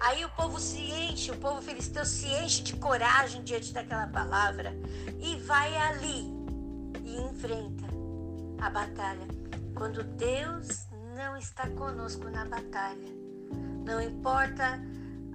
Aí 0.00 0.24
o 0.24 0.30
povo 0.30 0.58
se 0.58 0.78
enche, 0.78 1.30
o 1.30 1.36
povo 1.36 1.60
filisteu 1.62 2.04
se 2.04 2.26
enche 2.26 2.62
de 2.62 2.76
coragem 2.76 3.42
diante 3.42 3.72
daquela 3.72 4.06
palavra 4.06 4.72
e 5.20 5.36
vai 5.36 5.74
ali 5.76 6.35
enfrenta 7.16 7.86
a 8.60 8.70
batalha. 8.70 9.26
Quando 9.74 10.02
Deus 10.02 10.86
não 11.14 11.36
está 11.36 11.68
conosco 11.70 12.28
na 12.30 12.44
batalha, 12.44 13.14
não 13.84 14.00
importa 14.00 14.80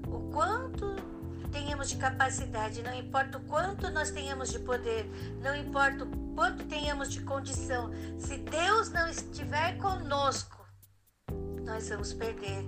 o 0.07 0.31
quanto 0.31 0.95
tenhamos 1.51 1.89
de 1.89 1.97
capacidade, 1.97 2.81
não 2.81 2.93
importa 2.93 3.38
o 3.38 3.41
quanto 3.41 3.89
nós 3.89 4.11
tenhamos 4.11 4.51
de 4.51 4.59
poder, 4.59 5.05
não 5.41 5.55
importa 5.55 6.05
o 6.05 6.33
quanto 6.33 6.63
tenhamos 6.65 7.11
de 7.11 7.21
condição, 7.21 7.91
se 8.17 8.38
Deus 8.38 8.89
não 8.89 9.07
estiver 9.07 9.77
conosco, 9.77 10.65
nós 11.63 11.89
vamos 11.89 12.13
perder. 12.13 12.65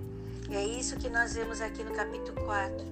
E 0.50 0.54
é 0.54 0.64
isso 0.64 0.96
que 0.96 1.08
nós 1.08 1.34
vemos 1.34 1.60
aqui 1.60 1.82
no 1.82 1.94
capítulo 1.94 2.44
4. 2.44 2.84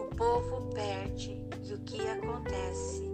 O 0.00 0.14
povo 0.14 0.72
perde 0.72 1.36
e 1.64 1.74
o 1.74 1.78
que 1.80 2.00
acontece 2.08 3.07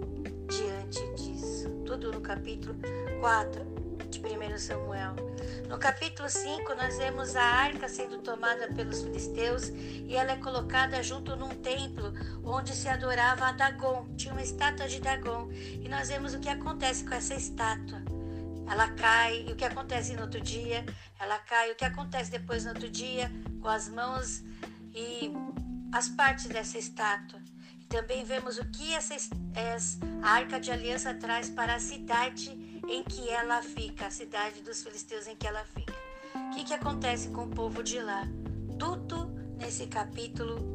diante 0.56 1.00
disso? 1.16 1.68
Tudo 1.84 2.12
no 2.12 2.20
capítulo 2.20 2.76
4 3.20 3.64
de 4.08 4.20
1 4.20 4.58
Samuel. 4.58 5.16
No 5.68 5.78
capítulo 5.78 6.28
5, 6.28 6.75
nós 6.76 6.96
vemos 6.99 7.34
a 7.34 7.42
arca 7.42 7.88
sendo 7.88 8.18
tomada 8.18 8.68
pelos 8.68 9.02
filisteus 9.02 9.70
e 9.70 10.14
ela 10.14 10.32
é 10.32 10.37
colocada 10.37 11.02
junto 11.02 11.34
num 11.34 11.49
templo 11.49 12.12
onde 12.44 12.73
se 12.73 12.88
adorava 12.88 13.46
a 13.46 13.52
Dagon. 13.52 14.06
Tinha 14.16 14.32
uma 14.32 14.42
estátua 14.42 14.87
de 14.87 15.00
Dagon. 15.00 15.50
E 15.52 15.88
nós 15.88 16.08
vemos 16.08 16.34
o 16.34 16.38
que 16.38 16.49
acontece 16.49 17.04
com 17.04 17.14
essa 17.14 17.34
estátua. 17.34 18.00
Ela 18.70 18.88
cai, 18.92 19.44
e 19.49 19.52
o 19.52 19.56
que 19.56 19.64
acontece 19.64 20.14
no 20.14 20.23
outro 20.23 20.40
dia? 20.40 20.87
Ela 21.18 21.38
cai, 21.38 21.73
o 21.73 21.75
que 21.75 21.84
acontece 21.84 22.30
depois 22.30 22.64
no 22.64 22.70
outro 22.70 22.88
dia? 22.88 23.30
Com 23.61 23.68
as 23.68 23.88
mãos 23.88 24.42
e 24.94 25.32
as 25.92 26.08
partes 26.08 26.46
dessa 26.46 26.78
estátua. 26.78 27.43
Também 27.88 28.24
vemos 28.24 28.58
o 28.58 28.64
que 28.66 28.94
essa, 28.94 29.14
essa 29.54 29.98
arca 30.22 30.58
de 30.58 30.70
aliança 30.70 31.14
traz 31.14 31.48
para 31.48 31.74
a 31.76 31.80
cidade 31.80 32.50
em 32.88 33.02
que 33.02 33.28
ela 33.28 33.62
fica, 33.62 34.06
a 34.06 34.10
cidade 34.10 34.60
dos 34.62 34.82
filisteus 34.82 35.26
em 35.26 35.36
que 35.36 35.46
ela 35.46 35.64
fica. 35.64 35.94
O 36.34 36.50
que, 36.50 36.64
que 36.64 36.74
acontece 36.74 37.28
com 37.28 37.44
o 37.44 37.48
povo 37.48 37.82
de 37.82 38.00
lá? 38.00 38.26
Tudo 38.78 39.26
nesse 39.58 39.86
capítulo 39.86 40.74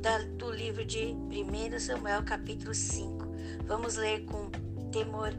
da, 0.00 0.18
do 0.18 0.50
livro 0.50 0.84
de 0.84 1.14
1 1.14 1.80
Samuel, 1.80 2.22
capítulo 2.24 2.74
5. 2.74 3.24
Vamos 3.66 3.96
ler 3.96 4.24
com 4.26 4.50
temor 4.90 5.32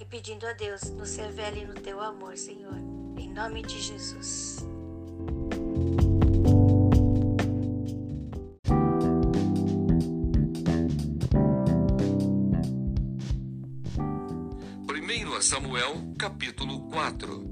e 0.00 0.04
pedindo 0.04 0.46
a 0.46 0.52
Deus, 0.52 0.82
nos 0.90 1.16
revele 1.16 1.64
no 1.64 1.74
teu 1.74 2.00
amor, 2.00 2.36
Senhor. 2.36 2.76
Em 3.18 3.28
nome 3.28 3.62
de 3.62 3.80
Jesus. 3.80 4.64
Samuel, 15.50 16.14
capítulo 16.16 16.88
4. 16.90 17.44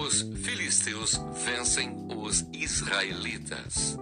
Os 0.00 0.22
filisteus 0.42 1.20
vencem 1.44 1.94
os 2.16 2.44
israelitas. 2.52 3.96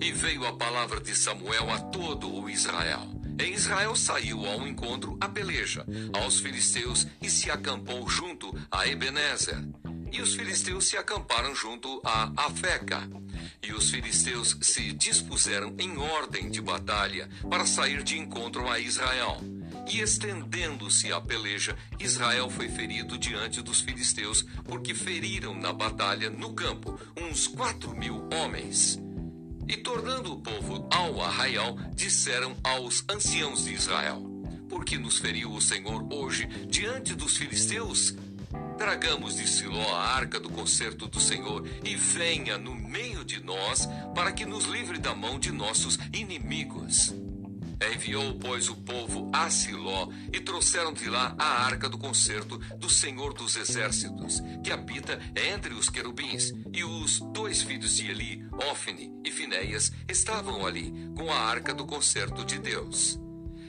E 0.00 0.10
veio 0.10 0.44
a 0.44 0.52
palavra 0.56 1.00
de 1.00 1.14
Samuel 1.14 1.70
a 1.70 1.78
todo 1.78 2.28
o 2.28 2.50
Israel. 2.50 3.02
E 3.38 3.44
Israel 3.44 3.94
saiu 3.94 4.44
ao 4.44 4.66
encontro 4.66 5.16
a 5.20 5.28
peleja 5.28 5.86
aos 6.12 6.40
filisteus 6.40 7.06
e 7.22 7.30
se 7.30 7.48
acampou 7.48 8.08
junto 8.08 8.52
a 8.72 8.88
Ebenezer. 8.88 9.64
E 10.10 10.20
os 10.20 10.34
filisteus 10.34 10.88
se 10.88 10.96
acamparam 10.96 11.54
junto 11.54 12.02
a 12.04 12.32
Afeca. 12.36 13.08
E 13.62 13.72
os 13.72 13.88
filisteus 13.88 14.56
se 14.62 14.92
dispuseram 14.94 15.76
em 15.78 15.96
ordem 15.96 16.50
de 16.50 16.60
batalha 16.60 17.28
para 17.48 17.64
sair 17.64 18.02
de 18.02 18.18
encontro 18.18 18.68
a 18.68 18.80
Israel. 18.80 19.57
E 19.90 20.00
estendendo-se 20.00 21.10
a 21.10 21.20
peleja, 21.20 21.74
Israel 21.98 22.50
foi 22.50 22.68
ferido 22.68 23.16
diante 23.16 23.62
dos 23.62 23.80
filisteus, 23.80 24.44
porque 24.64 24.94
feriram 24.94 25.54
na 25.54 25.72
batalha 25.72 26.28
no 26.28 26.52
campo 26.52 27.00
uns 27.16 27.46
quatro 27.46 27.96
mil 27.96 28.28
homens. 28.30 29.00
E 29.66 29.78
tornando 29.78 30.32
o 30.32 30.40
povo 30.40 30.86
ao 30.90 31.22
arraial, 31.22 31.74
disseram 31.94 32.54
aos 32.62 33.02
anciãos 33.08 33.64
de 33.64 33.72
Israel: 33.72 34.22
Por 34.68 34.84
que 34.84 34.98
nos 34.98 35.18
feriu 35.18 35.52
o 35.52 35.60
Senhor 35.60 36.06
hoje 36.12 36.46
diante 36.68 37.14
dos 37.14 37.38
filisteus? 37.38 38.14
Tragamos 38.76 39.36
de 39.36 39.48
Siló 39.48 39.94
a 39.94 40.14
arca 40.14 40.38
do 40.38 40.50
concerto 40.50 41.08
do 41.08 41.18
Senhor 41.18 41.66
e 41.82 41.96
venha 41.96 42.56
no 42.56 42.74
meio 42.74 43.24
de 43.24 43.42
nós 43.42 43.88
para 44.14 44.32
que 44.32 44.44
nos 44.44 44.66
livre 44.66 44.98
da 44.98 45.14
mão 45.14 45.38
de 45.38 45.50
nossos 45.50 45.98
inimigos. 46.12 47.12
Enviou, 47.80 48.34
pois, 48.38 48.68
o 48.68 48.76
povo 48.76 49.30
a 49.32 49.48
Siló 49.48 50.08
e 50.32 50.40
trouxeram 50.40 50.92
de 50.92 51.08
lá 51.08 51.34
a 51.38 51.64
arca 51.64 51.88
do 51.88 51.96
concerto 51.96 52.58
do 52.76 52.90
Senhor 52.90 53.32
dos 53.32 53.56
Exércitos, 53.56 54.42
que 54.64 54.72
habita 54.72 55.20
entre 55.36 55.74
os 55.74 55.88
querubins. 55.88 56.52
E 56.72 56.82
os 56.82 57.20
dois 57.32 57.62
filhos 57.62 57.96
de 57.96 58.10
Eli, 58.10 58.44
Ofne 58.70 59.12
e 59.24 59.30
Finéias, 59.30 59.92
estavam 60.08 60.66
ali 60.66 60.92
com 61.16 61.30
a 61.30 61.38
arca 61.38 61.72
do 61.72 61.86
concerto 61.86 62.44
de 62.44 62.58
Deus. 62.58 63.18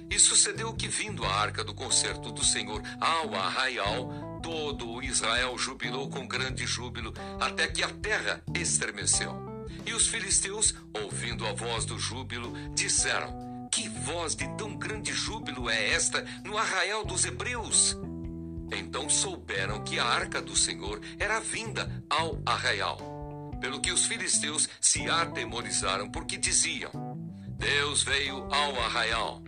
E 0.09 0.17
sucedeu 0.17 0.73
que, 0.73 0.87
vindo 0.87 1.23
a 1.23 1.31
arca 1.31 1.63
do 1.63 1.73
concerto 1.73 2.31
do 2.31 2.43
Senhor 2.43 2.81
ao 2.99 3.35
arraial, 3.35 4.39
todo 4.41 4.89
o 4.89 5.03
Israel 5.03 5.55
jubilou 5.55 6.09
com 6.09 6.27
grande 6.27 6.65
júbilo, 6.65 7.13
até 7.39 7.67
que 7.67 7.83
a 7.83 7.89
terra 7.89 8.41
estremeceu. 8.55 9.47
E 9.85 9.93
os 9.93 10.07
filisteus, 10.07 10.73
ouvindo 10.99 11.45
a 11.45 11.53
voz 11.53 11.85
do 11.85 11.99
júbilo, 11.99 12.53
disseram: 12.73 13.48
que 13.71 13.87
voz 13.87 14.35
de 14.35 14.47
tão 14.57 14.75
grande 14.75 15.13
júbilo 15.13 15.69
é 15.69 15.91
esta 15.91 16.23
no 16.43 16.57
arraial 16.57 17.05
dos 17.05 17.25
hebreus? 17.25 17.97
Então 18.71 19.09
souberam 19.09 19.83
que 19.83 19.99
a 19.99 20.05
arca 20.05 20.41
do 20.41 20.55
Senhor 20.55 21.01
era 21.17 21.39
vinda 21.39 22.03
ao 22.09 22.41
arraial. 22.45 22.97
Pelo 23.59 23.81
que 23.81 23.91
os 23.91 24.05
filisteus 24.05 24.69
se 24.79 25.09
atemorizaram, 25.09 26.09
porque 26.09 26.37
diziam: 26.37 26.91
Deus 27.57 28.03
veio 28.03 28.47
ao 28.53 28.79
arraial. 28.81 29.43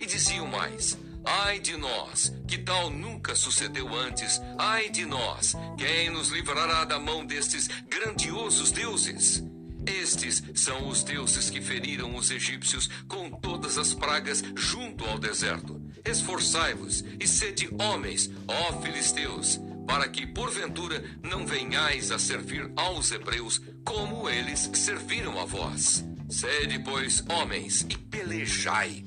E 0.00 0.06
diziam 0.06 0.46
mais: 0.46 0.98
Ai 1.24 1.60
de 1.60 1.76
nós, 1.76 2.32
que 2.48 2.58
tal 2.58 2.90
nunca 2.90 3.34
sucedeu 3.34 3.94
antes. 3.94 4.40
Ai 4.58 4.90
de 4.90 5.06
nós, 5.06 5.54
quem 5.78 6.10
nos 6.10 6.30
livrará 6.30 6.84
da 6.84 6.98
mão 6.98 7.24
destes 7.24 7.68
grandiosos 7.88 8.72
deuses? 8.72 9.44
Estes 9.86 10.42
são 10.54 10.88
os 10.88 11.02
deuses 11.02 11.50
que 11.50 11.60
feriram 11.60 12.14
os 12.14 12.30
egípcios 12.30 12.88
com 13.08 13.30
todas 13.30 13.78
as 13.78 13.92
pragas 13.92 14.42
junto 14.56 15.04
ao 15.04 15.18
deserto. 15.18 15.80
Esforçai-vos 16.04 17.04
e 17.18 17.26
sede 17.26 17.68
homens, 17.78 18.30
ó 18.46 18.80
filisteus, 18.80 19.60
para 19.86 20.08
que 20.08 20.26
porventura 20.26 21.02
não 21.22 21.46
venhais 21.46 22.10
a 22.10 22.18
servir 22.18 22.70
aos 22.76 23.10
hebreus 23.10 23.60
como 23.84 24.28
eles 24.28 24.70
serviram 24.74 25.40
a 25.40 25.44
vós. 25.44 26.04
Sede, 26.28 26.78
pois, 26.78 27.24
homens 27.28 27.82
e 27.88 27.96
pelejai. 27.96 29.04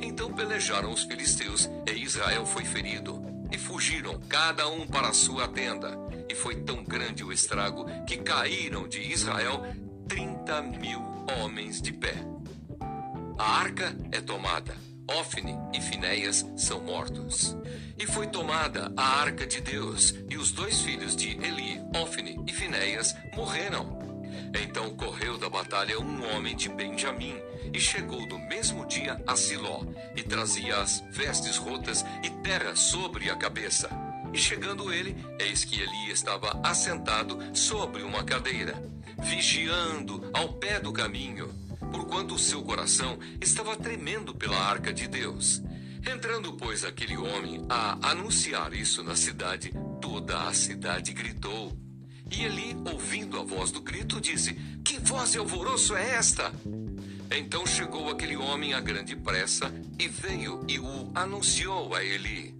Então 0.00 0.32
pelejaram 0.32 0.92
os 0.92 1.04
filisteus 1.04 1.68
e 1.86 2.02
Israel 2.02 2.44
foi 2.44 2.64
ferido. 2.64 3.22
E 3.50 3.56
fugiram, 3.56 4.20
cada 4.28 4.68
um 4.68 4.86
para 4.86 5.08
a 5.08 5.14
sua 5.14 5.48
tenda. 5.48 5.96
E 6.28 6.34
foi 6.34 6.56
tão 6.56 6.84
grande 6.84 7.24
o 7.24 7.32
estrago 7.32 7.86
que 8.06 8.18
caíram 8.18 8.86
de 8.86 9.00
Israel 9.00 9.64
30 10.08 10.62
mil 10.62 11.00
homens 11.38 11.82
de 11.82 11.92
pé. 11.92 12.14
A 13.38 13.58
arca 13.60 13.94
é 14.10 14.20
tomada. 14.20 14.74
Ofne 15.06 15.54
e 15.72 15.80
Finéias 15.80 16.44
são 16.56 16.80
mortos. 16.80 17.56
E 17.98 18.06
foi 18.06 18.26
tomada 18.26 18.92
a 18.96 19.20
arca 19.20 19.46
de 19.46 19.60
Deus, 19.60 20.14
e 20.28 20.36
os 20.36 20.50
dois 20.50 20.80
filhos 20.80 21.14
de 21.14 21.28
Eli, 21.28 21.80
Ofne 21.94 22.42
e 22.46 22.52
Finéias, 22.52 23.14
morreram. 23.36 23.98
Então 24.62 24.94
correu 24.96 25.36
da 25.38 25.48
batalha 25.48 26.00
um 26.00 26.34
homem 26.34 26.56
de 26.56 26.68
Benjamim, 26.68 27.36
e 27.72 27.78
chegou 27.78 28.26
no 28.26 28.38
mesmo 28.48 28.86
dia 28.86 29.22
a 29.26 29.36
Siló, 29.36 29.82
e 30.16 30.22
trazia 30.22 30.78
as 30.78 31.00
vestes 31.10 31.58
rotas 31.58 32.04
e 32.22 32.30
terra 32.42 32.74
sobre 32.74 33.30
a 33.30 33.36
cabeça. 33.36 33.88
E 34.32 34.38
chegando 34.38 34.92
ele, 34.92 35.16
eis 35.38 35.64
que 35.64 35.80
Eli 35.80 36.10
estava 36.10 36.60
assentado 36.62 37.38
sobre 37.56 38.02
uma 38.02 38.24
cadeira 38.24 38.74
vigiando 39.20 40.28
ao 40.32 40.54
pé 40.54 40.80
do 40.80 40.92
caminho, 40.92 41.52
porquanto 41.90 42.34
o 42.34 42.38
seu 42.38 42.62
coração 42.62 43.18
estava 43.40 43.76
tremendo 43.76 44.34
pela 44.34 44.56
arca 44.56 44.92
de 44.92 45.06
Deus. 45.06 45.62
Entrando, 46.06 46.52
pois, 46.54 46.84
aquele 46.84 47.16
homem 47.16 47.64
a 47.68 48.10
anunciar 48.10 48.72
isso 48.72 49.02
na 49.02 49.16
cidade, 49.16 49.72
toda 50.00 50.48
a 50.48 50.54
cidade 50.54 51.12
gritou. 51.12 51.76
E 52.30 52.44
Eli, 52.44 52.76
ouvindo 52.92 53.38
a 53.38 53.42
voz 53.42 53.70
do 53.70 53.80
grito, 53.80 54.20
disse: 54.20 54.54
Que 54.84 54.98
voz 55.00 55.32
de 55.32 55.38
alvoroço 55.38 55.96
é 55.96 56.14
esta? 56.14 56.52
Então 57.30 57.66
chegou 57.66 58.08
aquele 58.08 58.36
homem 58.36 58.74
a 58.74 58.80
grande 58.80 59.16
pressa 59.16 59.72
e 59.98 60.08
veio 60.08 60.64
e 60.68 60.78
o 60.78 61.10
anunciou 61.14 61.94
a 61.94 62.02
Eli. 62.02 62.54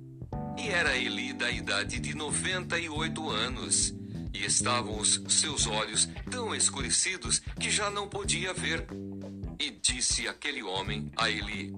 E 0.58 0.68
era 0.68 0.96
Eli 0.96 1.32
da 1.32 1.50
idade 1.50 2.00
de 2.00 2.14
noventa 2.14 2.78
e 2.78 2.88
oito 2.88 3.30
anos 3.30 3.97
e 4.38 4.44
estavam 4.46 4.98
os 4.98 5.20
seus 5.28 5.66
olhos 5.66 6.08
tão 6.30 6.54
escurecidos 6.54 7.40
que 7.58 7.70
já 7.70 7.90
não 7.90 8.08
podia 8.08 8.54
ver. 8.54 8.86
E 9.58 9.70
disse 9.70 10.28
aquele 10.28 10.62
homem 10.62 11.10
a 11.16 11.28
Eli: 11.28 11.74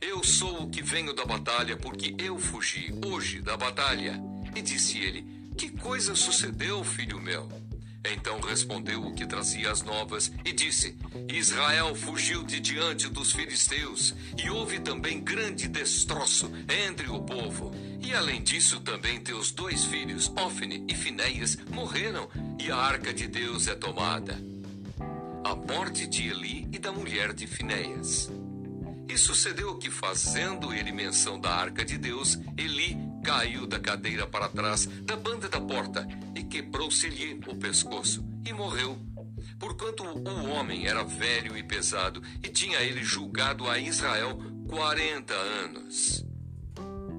Eu 0.00 0.22
sou 0.22 0.64
o 0.64 0.70
que 0.70 0.82
venho 0.82 1.14
da 1.14 1.24
batalha, 1.24 1.76
porque 1.76 2.14
eu 2.18 2.38
fugi 2.38 2.92
hoje 3.06 3.40
da 3.40 3.56
batalha. 3.56 4.20
E 4.54 4.60
disse 4.60 4.98
ele: 4.98 5.24
Que 5.56 5.70
coisa 5.70 6.14
sucedeu, 6.14 6.84
filho 6.84 7.20
meu? 7.20 7.48
Então 8.04 8.40
respondeu 8.40 9.00
o 9.04 9.14
que 9.14 9.24
trazia 9.24 9.70
as 9.70 9.82
novas 9.82 10.32
e 10.44 10.52
disse: 10.52 10.96
Israel 11.28 11.94
fugiu 11.94 12.42
de 12.42 12.58
diante 12.58 13.08
dos 13.08 13.32
filisteus, 13.32 14.14
e 14.42 14.50
houve 14.50 14.80
também 14.80 15.22
grande 15.22 15.68
destroço 15.68 16.50
entre 16.68 17.08
o 17.08 17.22
povo. 17.22 17.70
E 18.00 18.12
além 18.12 18.42
disso, 18.42 18.80
também 18.80 19.20
teus 19.20 19.52
dois 19.52 19.84
filhos, 19.84 20.32
Ofne 20.36 20.84
e 20.88 20.94
Finéias, 20.94 21.56
morreram, 21.70 22.28
e 22.58 22.70
a 22.70 22.76
arca 22.76 23.14
de 23.14 23.28
Deus 23.28 23.68
é 23.68 23.74
tomada. 23.74 24.36
A 25.44 25.54
morte 25.54 26.06
de 26.06 26.28
Eli 26.28 26.68
e 26.72 26.78
da 26.78 26.90
mulher 26.90 27.32
de 27.32 27.46
Finéias. 27.46 28.30
E 29.08 29.16
sucedeu 29.16 29.76
que, 29.76 29.90
fazendo 29.90 30.72
ele 30.72 30.90
menção 30.90 31.38
da 31.38 31.50
arca 31.50 31.84
de 31.84 31.98
Deus, 31.98 32.38
Eli 32.56 33.11
caiu 33.22 33.66
da 33.66 33.78
cadeira 33.78 34.26
para 34.26 34.48
trás 34.48 34.86
da 34.86 35.16
banda 35.16 35.48
da 35.48 35.60
porta 35.60 36.06
e 36.34 36.42
quebrou-se-lhe 36.42 37.40
o 37.46 37.56
pescoço 37.56 38.24
e 38.44 38.52
morreu. 38.52 38.98
Porquanto 39.58 40.04
o 40.04 40.48
homem 40.50 40.86
era 40.86 41.04
velho 41.04 41.56
e 41.56 41.62
pesado 41.62 42.22
e 42.42 42.48
tinha 42.48 42.80
ele 42.80 43.02
julgado 43.02 43.68
a 43.68 43.78
Israel 43.78 44.38
quarenta 44.68 45.34
anos. 45.34 46.24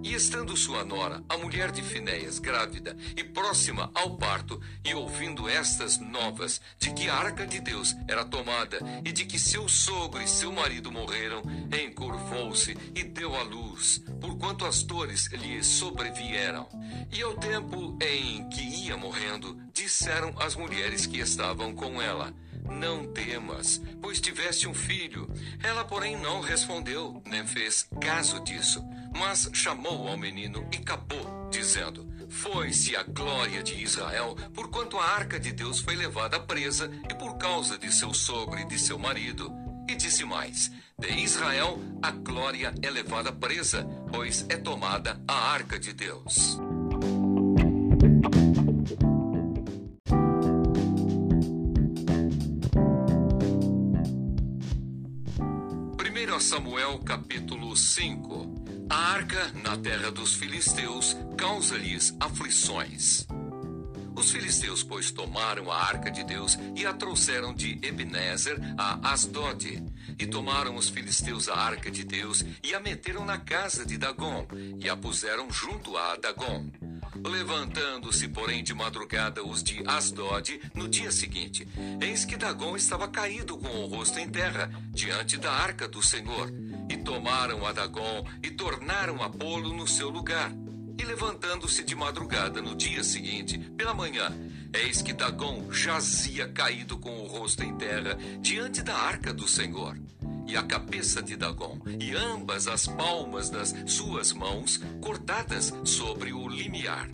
E 0.03 0.13
estando 0.13 0.57
sua 0.57 0.83
nora, 0.83 1.23
a 1.29 1.37
mulher 1.37 1.71
de 1.71 1.81
Finéias, 1.81 2.37
grávida 2.37 2.95
e 3.15 3.23
próxima 3.23 3.89
ao 3.95 4.17
parto, 4.17 4.61
e 4.83 4.93
ouvindo 4.93 5.47
estas 5.47 5.97
novas 5.97 6.59
de 6.77 6.91
que 6.91 7.07
a 7.07 7.15
arca 7.15 7.47
de 7.47 7.61
Deus 7.61 7.95
era 8.05 8.25
tomada 8.25 8.79
e 9.05 9.13
de 9.13 9.23
que 9.25 9.39
seu 9.39 9.67
sogro 9.69 10.21
e 10.21 10.27
seu 10.27 10.51
marido 10.51 10.91
morreram, 10.91 11.41
encurvou-se 11.71 12.77
e 12.93 13.03
deu 13.03 13.33
à 13.33 13.43
luz, 13.43 14.03
porquanto 14.19 14.65
as 14.65 14.83
dores 14.83 15.27
lhe 15.27 15.63
sobrevieram. 15.63 16.67
E 17.09 17.21
ao 17.21 17.35
tempo 17.35 17.97
em 18.01 18.49
que 18.49 18.61
ia 18.61 18.97
morrendo, 18.97 19.57
disseram 19.73 20.35
as 20.37 20.53
mulheres 20.55 21.05
que 21.05 21.19
estavam 21.19 21.73
com 21.73 22.01
ela: 22.01 22.33
não 22.69 23.07
temas, 23.13 23.81
pois 24.01 24.19
tiveste 24.19 24.67
um 24.67 24.73
filho. 24.73 25.29
Ela, 25.63 25.85
porém, 25.85 26.17
não 26.17 26.41
respondeu, 26.41 27.21
nem 27.25 27.45
fez 27.45 27.87
caso 28.01 28.39
disso, 28.41 28.83
mas 29.15 29.49
chamou 29.53 30.07
ao 30.07 30.17
menino 30.17 30.67
e 30.71 30.77
capou, 30.77 31.49
dizendo: 31.49 32.07
Foi-se 32.29 32.95
a 32.95 33.03
glória 33.03 33.61
de 33.63 33.81
Israel, 33.81 34.35
porquanto 34.53 34.97
a 34.97 35.05
arca 35.05 35.39
de 35.39 35.51
Deus 35.51 35.79
foi 35.79 35.95
levada 35.95 36.39
presa, 36.39 36.89
e 37.09 37.13
por 37.15 37.37
causa 37.37 37.77
de 37.77 37.91
seu 37.91 38.13
sogro 38.13 38.59
e 38.59 38.65
de 38.65 38.79
seu 38.79 38.97
marido. 38.97 39.51
E 39.89 39.95
disse 39.95 40.23
mais: 40.23 40.71
De 40.97 41.11
Israel 41.11 41.79
a 42.01 42.11
glória 42.11 42.73
é 42.81 42.89
levada 42.89 43.31
presa, 43.31 43.85
pois 44.11 44.45
é 44.49 44.57
tomada 44.57 45.21
a 45.27 45.33
arca 45.33 45.79
de 45.79 45.93
Deus. 45.93 46.57
1 56.33 56.39
Samuel 56.39 56.99
capítulo 56.99 57.75
5 57.75 58.52
A 58.89 58.95
arca 58.95 59.51
na 59.63 59.77
terra 59.77 60.11
dos 60.11 60.35
filisteus 60.35 61.15
causa-lhes 61.37 62.15
aflições. 62.19 63.25
Os 64.15 64.31
filisteus, 64.31 64.83
pois, 64.83 65.11
tomaram 65.11 65.71
a 65.71 65.77
arca 65.77 66.11
de 66.11 66.23
Deus 66.23 66.57
e 66.75 66.85
a 66.85 66.93
trouxeram 66.93 67.53
de 67.53 67.79
Ebenezer 67.81 68.59
a 68.77 69.11
Asdod. 69.11 69.83
E 70.19 70.27
tomaram 70.27 70.75
os 70.75 70.89
filisteus 70.89 71.49
a 71.49 71.55
arca 71.55 71.89
de 71.89 72.03
Deus 72.03 72.45
e 72.63 72.73
a 72.73 72.79
meteram 72.79 73.25
na 73.25 73.39
casa 73.39 73.85
de 73.85 73.97
Dagom 73.97 74.47
e 74.79 74.87
a 74.87 74.95
puseram 74.95 75.51
junto 75.51 75.97
a 75.97 76.15
Dagom. 76.15 76.71
Levantando-se, 77.25 78.27
porém, 78.27 78.63
de 78.63 78.73
madrugada 78.73 79.43
os 79.43 79.63
de 79.63 79.83
Asdod, 79.87 80.59
no 80.73 80.87
dia 80.87 81.11
seguinte, 81.11 81.67
eis 82.01 82.25
que 82.25 82.35
Dagom 82.35 82.75
estava 82.75 83.07
caído 83.07 83.57
com 83.57 83.67
o 83.67 83.87
rosto 83.87 84.19
em 84.19 84.29
terra, 84.29 84.69
diante 84.91 85.37
da 85.37 85.51
arca 85.51 85.87
do 85.87 86.01
Senhor. 86.01 86.51
E 86.89 86.97
tomaram 86.97 87.65
a 87.65 87.71
Dagom 87.71 88.25
e 88.41 88.51
tornaram 88.51 89.21
a 89.21 89.29
pô-lo 89.29 89.73
no 89.73 89.87
seu 89.87 90.09
lugar. 90.09 90.51
E 90.97 91.03
levantando-se 91.03 91.83
de 91.83 91.95
madrugada 91.95 92.61
no 92.61 92.75
dia 92.75 93.03
seguinte, 93.03 93.57
pela 93.57 93.93
manhã, 93.93 94.31
eis 94.73 95.01
que 95.01 95.13
Dagom 95.13 95.71
jazia 95.71 96.47
caído 96.47 96.97
com 96.97 97.19
o 97.19 97.27
rosto 97.27 97.63
em 97.63 97.75
terra 97.75 98.17
diante 98.39 98.81
da 98.81 98.95
arca 98.95 99.33
do 99.33 99.47
Senhor. 99.47 99.97
E 100.45 100.55
a 100.57 100.63
cabeça 100.63 101.21
de 101.21 101.35
Dagom 101.35 101.79
e 101.99 102.15
ambas 102.15 102.67
as 102.67 102.85
palmas 102.85 103.49
das 103.49 103.73
suas 103.87 104.33
mãos 104.33 104.79
cortadas 105.01 105.73
sobre 105.83 106.33
o 106.33 106.47
limiar. 106.47 107.09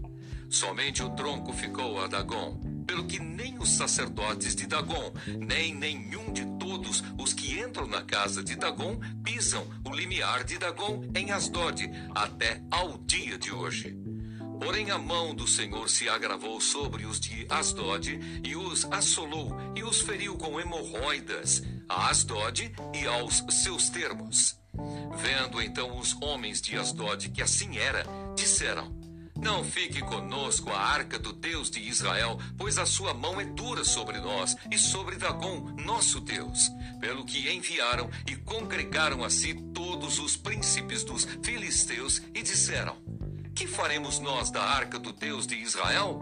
Somente 0.49 1.03
o 1.03 1.09
tronco 1.11 1.53
ficou 1.53 2.01
a 2.01 2.07
Dagom, 2.07 2.59
pelo 2.89 3.05
que 3.05 3.19
nem 3.19 3.55
os 3.59 3.69
sacerdotes 3.69 4.55
de 4.55 4.65
Dagom, 4.65 5.13
nem 5.27 5.75
nenhum 5.75 6.33
de 6.33 6.43
todos 6.57 7.03
os 7.19 7.35
que 7.35 7.59
entram 7.59 7.85
na 7.85 8.01
casa 8.01 8.43
de 8.43 8.55
Dagom 8.55 8.99
pisam 9.23 9.63
o 9.85 9.93
limiar 9.93 10.43
de 10.43 10.57
Dagom 10.57 11.03
em 11.15 11.29
Asdod 11.29 11.87
até 12.15 12.63
ao 12.71 12.97
dia 12.97 13.37
de 13.37 13.51
hoje. 13.51 13.95
Porém, 14.59 14.89
a 14.89 14.97
mão 14.97 15.35
do 15.35 15.47
Senhor 15.47 15.87
se 15.87 16.09
agravou 16.09 16.59
sobre 16.59 17.05
os 17.05 17.19
de 17.19 17.45
Asdod 17.47 18.19
e 18.43 18.55
os 18.55 18.85
assolou 18.85 19.55
e 19.75 19.83
os 19.83 20.01
feriu 20.01 20.35
com 20.35 20.59
hemorroidas 20.59 21.61
a 21.87 22.09
Asdod 22.09 22.73
e 22.95 23.05
aos 23.05 23.43
seus 23.51 23.89
termos. 23.89 24.57
Vendo 25.15 25.61
então 25.61 25.95
os 25.95 26.19
homens 26.23 26.59
de 26.59 26.75
Asdod 26.75 27.29
que 27.29 27.43
assim 27.43 27.77
era, 27.77 28.03
disseram: 28.35 28.98
não 29.41 29.63
fique 29.63 30.01
conosco 30.01 30.69
a 30.69 30.79
arca 30.79 31.17
do 31.17 31.31
Deus 31.31 31.71
de 31.71 31.79
Israel, 31.79 32.37
pois 32.57 32.77
a 32.77 32.85
sua 32.85 33.13
mão 33.13 33.39
é 33.39 33.45
dura 33.45 33.83
sobre 33.83 34.19
nós 34.19 34.55
e 34.69 34.77
sobre 34.77 35.15
Dagom, 35.15 35.73
nosso 35.83 36.19
Deus. 36.19 36.69
Pelo 36.99 37.25
que 37.25 37.49
enviaram 37.49 38.09
e 38.27 38.35
congregaram 38.35 39.23
a 39.23 39.29
si 39.29 39.53
todos 39.73 40.19
os 40.19 40.35
príncipes 40.35 41.03
dos 41.03 41.25
filisteus 41.43 42.21
e 42.33 42.41
disseram: 42.41 42.97
Que 43.55 43.65
faremos 43.65 44.19
nós 44.19 44.51
da 44.51 44.61
arca 44.61 44.99
do 44.99 45.13
Deus 45.13 45.47
de 45.47 45.55
Israel? 45.55 46.21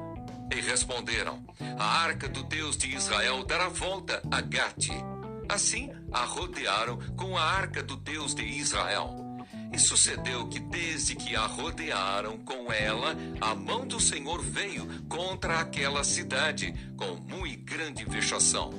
E 0.55 0.61
responderam: 0.61 1.43
A 1.77 1.85
arca 2.03 2.29
do 2.29 2.43
Deus 2.43 2.77
de 2.77 2.95
Israel 2.95 3.43
dará 3.43 3.67
volta 3.69 4.21
a 4.31 4.41
Gate. 4.41 4.91
Assim 5.49 5.91
a 6.11 6.23
rodearam 6.23 6.97
com 7.15 7.37
a 7.37 7.43
arca 7.43 7.81
do 7.81 7.95
Deus 7.95 8.35
de 8.35 8.43
Israel. 8.43 9.26
E 9.71 9.79
sucedeu 9.79 10.47
que, 10.47 10.59
desde 10.59 11.15
que 11.15 11.35
a 11.35 11.45
rodearam 11.45 12.37
com 12.37 12.71
ela, 12.71 13.15
a 13.41 13.53
mão 13.53 13.85
do 13.85 13.99
Senhor 13.99 14.41
veio 14.41 14.87
contra 15.07 15.59
aquela 15.59 16.03
cidade 16.03 16.73
com 16.95 17.15
muito 17.15 17.63
grande 17.65 18.05
vexação, 18.05 18.71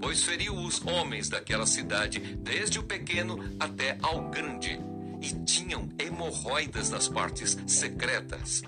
pois 0.00 0.22
feriu 0.22 0.54
os 0.54 0.84
homens 0.86 1.28
daquela 1.28 1.66
cidade, 1.66 2.20
desde 2.20 2.78
o 2.78 2.82
pequeno 2.82 3.38
até 3.58 3.98
ao 4.02 4.30
grande, 4.30 4.80
e 5.20 5.44
tinham 5.44 5.88
hemorroidas 5.98 6.90
nas 6.90 7.08
partes 7.08 7.56
secretas. 7.66 8.62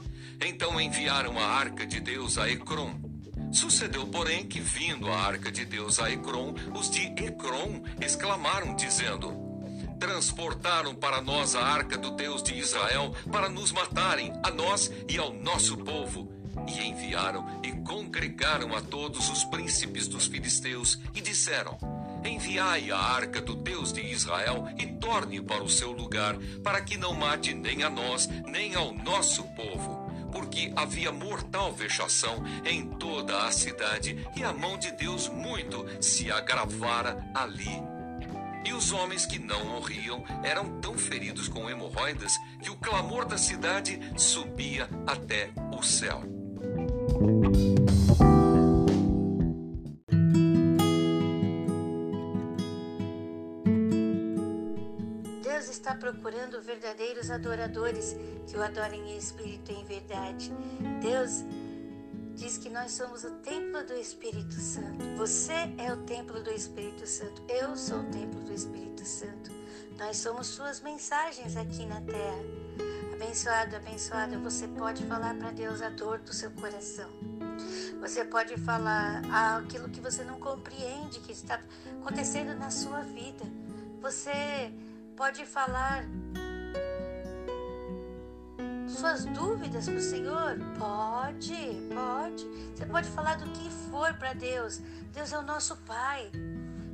Então 0.44 0.80
enviaram 0.80 1.38
a 1.38 1.46
arca 1.46 1.86
de 1.86 2.00
Deus 2.00 2.38
a 2.38 2.50
Ecrom. 2.50 2.94
Sucedeu, 3.52 4.06
porém, 4.08 4.46
que 4.46 4.60
vindo 4.60 5.08
a 5.08 5.16
arca 5.16 5.50
de 5.50 5.64
Deus 5.64 5.98
a 5.98 6.10
Ecrom, 6.10 6.54
os 6.74 6.90
de 6.90 7.02
Ecrom 7.02 7.82
exclamaram, 8.00 8.74
dizendo: 8.74 9.47
transportaram 9.98 10.94
para 10.94 11.20
nós 11.20 11.54
a 11.54 11.62
arca 11.62 11.96
do 11.98 12.10
Deus 12.12 12.42
de 12.42 12.54
Israel 12.54 13.14
para 13.30 13.48
nos 13.48 13.72
matarem, 13.72 14.32
a 14.42 14.50
nós 14.50 14.90
e 15.08 15.18
ao 15.18 15.32
nosso 15.32 15.76
povo. 15.76 16.32
E 16.66 16.86
enviaram 16.86 17.60
e 17.62 17.72
congregaram 17.72 18.74
a 18.74 18.80
todos 18.80 19.28
os 19.30 19.44
príncipes 19.44 20.08
dos 20.08 20.26
filisteus 20.26 20.98
e 21.14 21.20
disseram: 21.20 21.78
Enviai 22.24 22.90
a 22.90 22.98
arca 22.98 23.40
do 23.40 23.54
Deus 23.54 23.92
de 23.92 24.00
Israel 24.00 24.68
e 24.78 24.86
torne 24.86 25.40
para 25.40 25.62
o 25.62 25.68
seu 25.68 25.92
lugar, 25.92 26.36
para 26.62 26.80
que 26.80 26.96
não 26.96 27.14
mate 27.14 27.54
nem 27.54 27.82
a 27.82 27.90
nós, 27.90 28.28
nem 28.46 28.74
ao 28.74 28.92
nosso 28.92 29.42
povo 29.54 30.08
porque 30.30 30.70
havia 30.76 31.10
mortal 31.10 31.72
vexação 31.72 32.44
em 32.64 32.86
toda 32.86 33.46
a 33.46 33.50
cidade 33.50 34.26
e 34.36 34.44
a 34.44 34.52
mão 34.52 34.78
de 34.78 34.90
Deus 34.92 35.28
muito 35.28 35.86
se 36.02 36.30
agravara 36.30 37.30
ali. 37.34 37.97
E 38.64 38.72
os 38.72 38.92
homens 38.92 39.24
que 39.24 39.38
não 39.38 39.64
morriam 39.64 40.24
eram 40.42 40.80
tão 40.80 40.96
feridos 40.96 41.48
com 41.48 41.68
hemorroidas 41.68 42.32
que 42.62 42.70
o 42.70 42.76
clamor 42.76 43.24
da 43.24 43.38
cidade 43.38 43.98
subia 44.16 44.88
até 45.06 45.50
o 45.76 45.82
céu. 45.82 46.22
Deus 55.42 55.68
está 55.70 55.94
procurando 55.94 56.60
verdadeiros 56.62 57.30
adoradores 57.30 58.16
que 58.46 58.56
o 58.56 58.62
adorem 58.62 59.12
em 59.12 59.18
espírito 59.18 59.72
e 59.72 59.74
em 59.74 59.84
verdade. 59.84 60.52
Deus 61.00 61.44
diz 62.38 62.56
que 62.56 62.70
nós 62.70 62.92
somos 62.92 63.24
o 63.24 63.30
templo 63.42 63.84
do 63.84 63.94
Espírito 63.94 64.54
Santo. 64.54 65.04
Você 65.16 65.74
é 65.76 65.92
o 65.92 65.96
templo 66.04 66.40
do 66.40 66.50
Espírito 66.52 67.04
Santo. 67.04 67.42
Eu 67.48 67.76
sou 67.76 67.98
o 67.98 68.04
templo 68.04 68.40
do 68.40 68.52
Espírito 68.52 69.04
Santo. 69.04 69.50
Nós 69.98 70.18
somos 70.18 70.46
suas 70.46 70.80
mensagens 70.80 71.56
aqui 71.56 71.84
na 71.84 72.00
terra. 72.00 72.44
Abençoado, 73.12 73.74
abençoada, 73.74 74.38
você 74.38 74.68
pode 74.68 75.04
falar 75.06 75.34
para 75.34 75.50
Deus 75.50 75.82
a 75.82 75.88
dor 75.88 76.20
do 76.20 76.32
seu 76.32 76.52
coração. 76.52 77.10
Você 78.00 78.24
pode 78.24 78.56
falar 78.56 79.20
aquilo 79.56 79.88
que 79.88 80.00
você 80.00 80.22
não 80.22 80.38
compreende 80.38 81.18
que 81.18 81.32
está 81.32 81.60
acontecendo 82.00 82.56
na 82.56 82.70
sua 82.70 83.00
vida. 83.00 83.44
Você 84.00 84.72
pode 85.16 85.44
falar 85.44 86.04
suas 88.90 89.24
dúvidas 89.26 89.86
para 89.86 89.94
o 89.94 90.00
Senhor? 90.00 90.58
Pode, 90.78 91.88
pode. 91.94 92.44
Você 92.74 92.86
pode 92.86 93.08
falar 93.10 93.36
do 93.36 93.50
que 93.50 93.70
for 93.90 94.14
para 94.14 94.32
Deus. 94.32 94.78
Deus 95.12 95.32
é 95.32 95.38
o 95.38 95.42
nosso 95.42 95.76
Pai. 95.78 96.30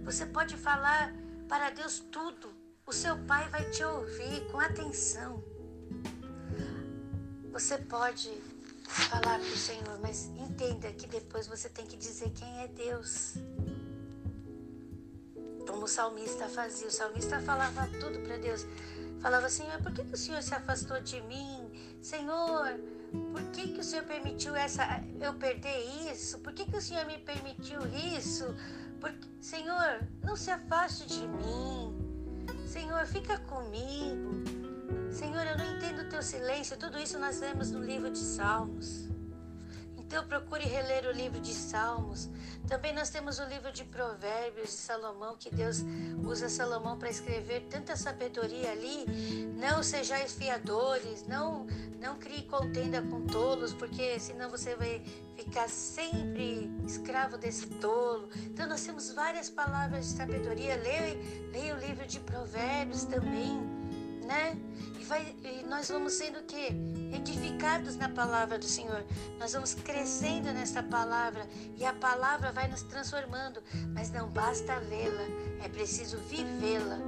Você 0.04 0.26
pode 0.26 0.56
falar 0.56 1.14
para 1.48 1.70
Deus 1.70 2.00
tudo. 2.10 2.52
O 2.86 2.92
seu 2.92 3.16
Pai 3.24 3.48
vai 3.48 3.64
te 3.70 3.82
ouvir 3.84 4.46
com 4.50 4.60
atenção. 4.60 5.42
Você 7.52 7.78
pode 7.78 8.30
falar 8.86 9.38
para 9.38 9.48
o 9.48 9.56
Senhor, 9.56 9.98
mas 10.00 10.26
entenda 10.26 10.92
que 10.92 11.06
depois 11.06 11.46
você 11.46 11.68
tem 11.68 11.86
que 11.86 11.96
dizer 11.96 12.30
quem 12.30 12.60
é 12.60 12.68
Deus. 12.68 13.34
Como 15.66 15.84
o 15.84 15.88
salmista 15.88 16.48
fazia. 16.48 16.88
O 16.88 16.90
salmista 16.90 17.40
falava 17.40 17.88
tudo 17.98 18.20
para 18.20 18.36
Deus. 18.36 18.66
Falava, 19.20 19.48
Senhor, 19.48 19.82
por 19.82 19.90
que, 19.92 20.04
que 20.04 20.14
o 20.14 20.18
Senhor 20.18 20.42
se 20.42 20.54
afastou 20.54 21.00
de 21.00 21.18
mim? 21.22 21.70
Senhor, 22.04 22.78
por 23.32 23.42
que, 23.44 23.68
que 23.68 23.80
o 23.80 23.82
Senhor 23.82 24.04
permitiu 24.04 24.54
essa, 24.54 25.02
eu 25.18 25.32
perder 25.32 25.78
isso? 26.12 26.38
Por 26.40 26.52
que, 26.52 26.66
que 26.66 26.76
o 26.76 26.80
Senhor 26.80 27.06
me 27.06 27.16
permitiu 27.16 27.80
isso? 28.14 28.54
Porque, 29.00 29.26
Senhor, 29.40 30.06
não 30.22 30.36
se 30.36 30.50
afaste 30.50 31.06
de 31.06 31.26
mim. 31.26 31.96
Senhor, 32.66 33.06
fica 33.06 33.38
comigo. 33.38 34.44
Senhor, 35.10 35.46
eu 35.46 35.56
não 35.56 35.64
entendo 35.64 36.02
o 36.02 36.08
teu 36.10 36.22
silêncio. 36.22 36.76
Tudo 36.76 36.98
isso 36.98 37.18
nós 37.18 37.40
vemos 37.40 37.70
no 37.70 37.82
livro 37.82 38.10
de 38.10 38.18
Salmos. 38.18 39.08
Então 40.14 40.28
procure 40.28 40.62
reler 40.62 41.08
o 41.08 41.10
livro 41.10 41.40
de 41.40 41.52
Salmos. 41.52 42.30
Também 42.68 42.94
nós 42.94 43.10
temos 43.10 43.40
o 43.40 43.44
livro 43.46 43.72
de 43.72 43.82
Provérbios 43.82 44.68
de 44.68 44.76
Salomão, 44.76 45.36
que 45.36 45.52
Deus 45.52 45.78
usa 46.24 46.48
Salomão 46.48 46.96
para 46.96 47.10
escrever 47.10 47.62
tanta 47.62 47.96
sabedoria 47.96 48.70
ali. 48.70 49.06
Não 49.56 49.82
sejais 49.82 50.32
fiadores, 50.34 51.26
não 51.26 51.66
não 51.98 52.16
crie 52.16 52.42
contenda 52.42 53.02
com 53.02 53.26
tolos, 53.26 53.74
porque 53.74 54.20
senão 54.20 54.48
você 54.48 54.76
vai 54.76 55.02
ficar 55.34 55.68
sempre 55.68 56.70
escravo 56.86 57.36
desse 57.36 57.66
tolo. 57.66 58.28
Então 58.36 58.68
nós 58.68 58.84
temos 58.84 59.10
várias 59.10 59.50
palavras 59.50 60.06
de 60.06 60.12
sabedoria. 60.12 60.76
Leia, 60.76 61.18
leia 61.50 61.74
o 61.74 61.78
livro 61.80 62.06
de 62.06 62.20
Provérbios 62.20 63.04
também, 63.04 63.58
né? 64.24 64.58
E, 64.98 65.04
vai, 65.04 65.34
e 65.44 65.64
nós 65.68 65.88
vamos 65.88 66.14
sendo 66.14 66.40
o 66.40 66.44
quê? 66.44 66.70
edificados 67.14 67.96
na 67.96 68.08
palavra 68.08 68.58
do 68.58 68.64
Senhor. 68.64 69.04
Nós 69.38 69.52
vamos 69.52 69.74
crescendo 69.74 70.52
nessa 70.52 70.82
palavra 70.82 71.46
e 71.76 71.84
a 71.84 71.92
palavra 71.92 72.52
vai 72.52 72.68
nos 72.68 72.82
transformando, 72.82 73.62
mas 73.94 74.10
não 74.10 74.28
basta 74.28 74.76
lê-la, 74.76 75.64
é 75.64 75.68
preciso 75.68 76.18
vivê-la. 76.18 76.98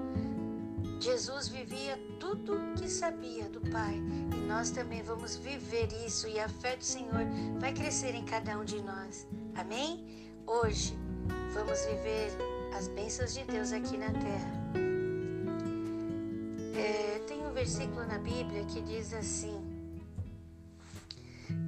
Jesus 0.98 1.48
vivia 1.48 1.98
tudo 2.18 2.58
que 2.76 2.88
sabia 2.88 3.48
do 3.50 3.60
Pai 3.70 3.94
e 4.32 4.36
nós 4.46 4.70
também 4.70 5.02
vamos 5.02 5.36
viver 5.36 5.88
isso 6.06 6.26
e 6.26 6.40
a 6.40 6.48
fé 6.48 6.76
do 6.76 6.84
Senhor 6.84 7.26
vai 7.58 7.72
crescer 7.72 8.14
em 8.14 8.24
cada 8.24 8.58
um 8.58 8.64
de 8.64 8.80
nós. 8.80 9.26
Amém? 9.54 10.06
Hoje 10.46 10.96
vamos 11.52 11.84
viver 11.84 12.30
as 12.74 12.88
bênçãos 12.88 13.34
de 13.34 13.44
Deus 13.44 13.72
aqui 13.72 13.98
na 13.98 14.10
terra. 14.12 14.55
É, 16.78 17.20
tem 17.26 17.46
um 17.46 17.52
versículo 17.52 18.06
na 18.06 18.18
Bíblia 18.18 18.64
que 18.66 18.82
diz 18.82 19.14
assim: 19.14 19.58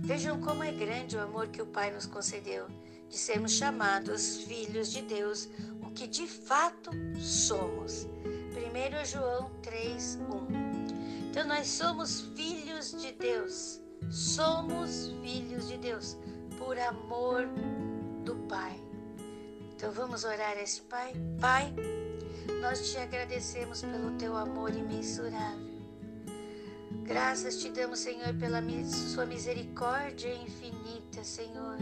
Vejam 0.03 0.40
como 0.40 0.62
é 0.62 0.71
grande 0.71 1.16
o 1.16 1.21
amor 1.21 1.49
que 1.49 1.62
o 1.62 1.66
Pai 1.66 1.90
nos 1.90 2.07
concedeu, 2.07 2.66
de 3.09 3.16
sermos 3.16 3.53
chamados 3.53 4.44
filhos 4.44 4.92
de 4.92 5.03
Deus, 5.03 5.49
o 5.83 5.90
que 5.90 6.07
de 6.07 6.27
fato 6.27 6.90
somos. 7.18 8.05
1 8.05 9.05
João 9.05 9.51
3, 9.62 10.16
1. 10.16 11.29
Então 11.31 11.47
nós 11.47 11.66
somos 11.68 12.21
filhos 12.37 12.92
de 13.01 13.12
Deus. 13.12 13.81
somos 14.11 15.12
filhos 15.23 15.68
de 15.68 15.77
Deus 15.79 16.16
por 16.59 16.79
amor 16.79 17.47
do 18.25 18.37
Pai. 18.49 18.81
Então 19.75 19.90
vamos 19.92 20.25
orar 20.25 20.57
a 20.57 20.62
esse 20.62 20.83
Pai. 20.83 21.12
Pai, 21.40 21.75
nós 22.61 22.91
te 22.91 22.99
agradecemos 22.99 23.83
pelo 23.83 24.11
teu 24.19 24.37
amor 24.37 24.75
imensurável. 24.75 25.69
Graças 27.05 27.57
te 27.57 27.71
damos, 27.71 28.01
Senhor, 28.01 28.35
pela 28.35 28.61
sua 29.15 29.25
misericórdia 29.25 30.35
infinita, 30.35 31.25
Senhor. 31.25 31.79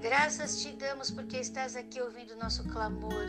Graças 0.00 0.62
te 0.62 0.70
damos 0.72 1.10
porque 1.10 1.38
estás 1.38 1.74
aqui 1.74 2.00
ouvindo 2.00 2.36
nosso 2.36 2.62
clamor, 2.64 3.26